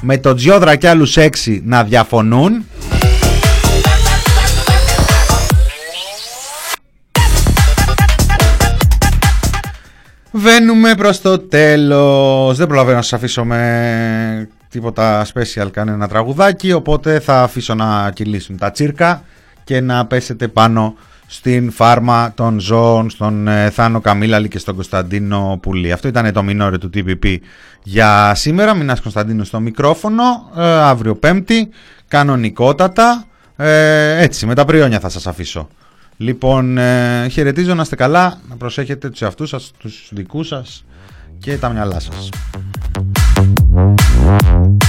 [0.00, 2.64] με τον Τζιόδρα και άλλους έξι να διαφωνούν.
[10.30, 12.56] Βαίνουμε προς το τέλος.
[12.56, 18.58] Δεν προλαβαίνω να σας αφήσω με τίποτα special κανένα τραγουδάκι οπότε θα αφήσω να κυλήσουν
[18.58, 19.22] τα τσίρκα
[19.64, 20.94] και να πέσετε πάνω
[21.26, 25.92] στην φάρμα των ζώων, στον ε, Θάνο Καμίλαλη και στον Κωνσταντίνο Πουλή.
[25.92, 27.36] Αυτό ήταν το μινόριο του TPP
[27.82, 28.74] για σήμερα.
[28.74, 30.22] Μινάς Κωνσταντίνος στο μικρόφωνο,
[30.56, 31.68] ε, αύριο πέμπτη,
[32.08, 33.24] κανονικότατα.
[33.56, 35.68] Ε, έτσι, με τα πριόνια θα σας αφήσω.
[36.16, 40.84] Λοιπόν, ε, χαιρετίζω να είστε καλά, να προσέχετε τους εαυτούς σας, τους δικούς σας
[41.38, 42.28] και τα μυαλά σας.
[43.74, 44.83] Thank you.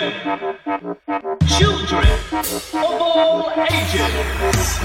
[0.00, 0.56] women,
[1.46, 4.80] children of all ages.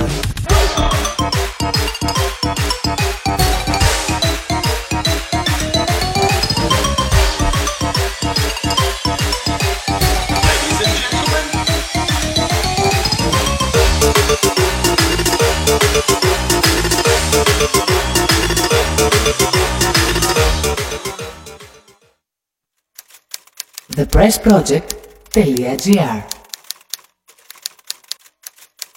[23.96, 24.95] The Press Project
[25.36, 26.35] 这里也这样。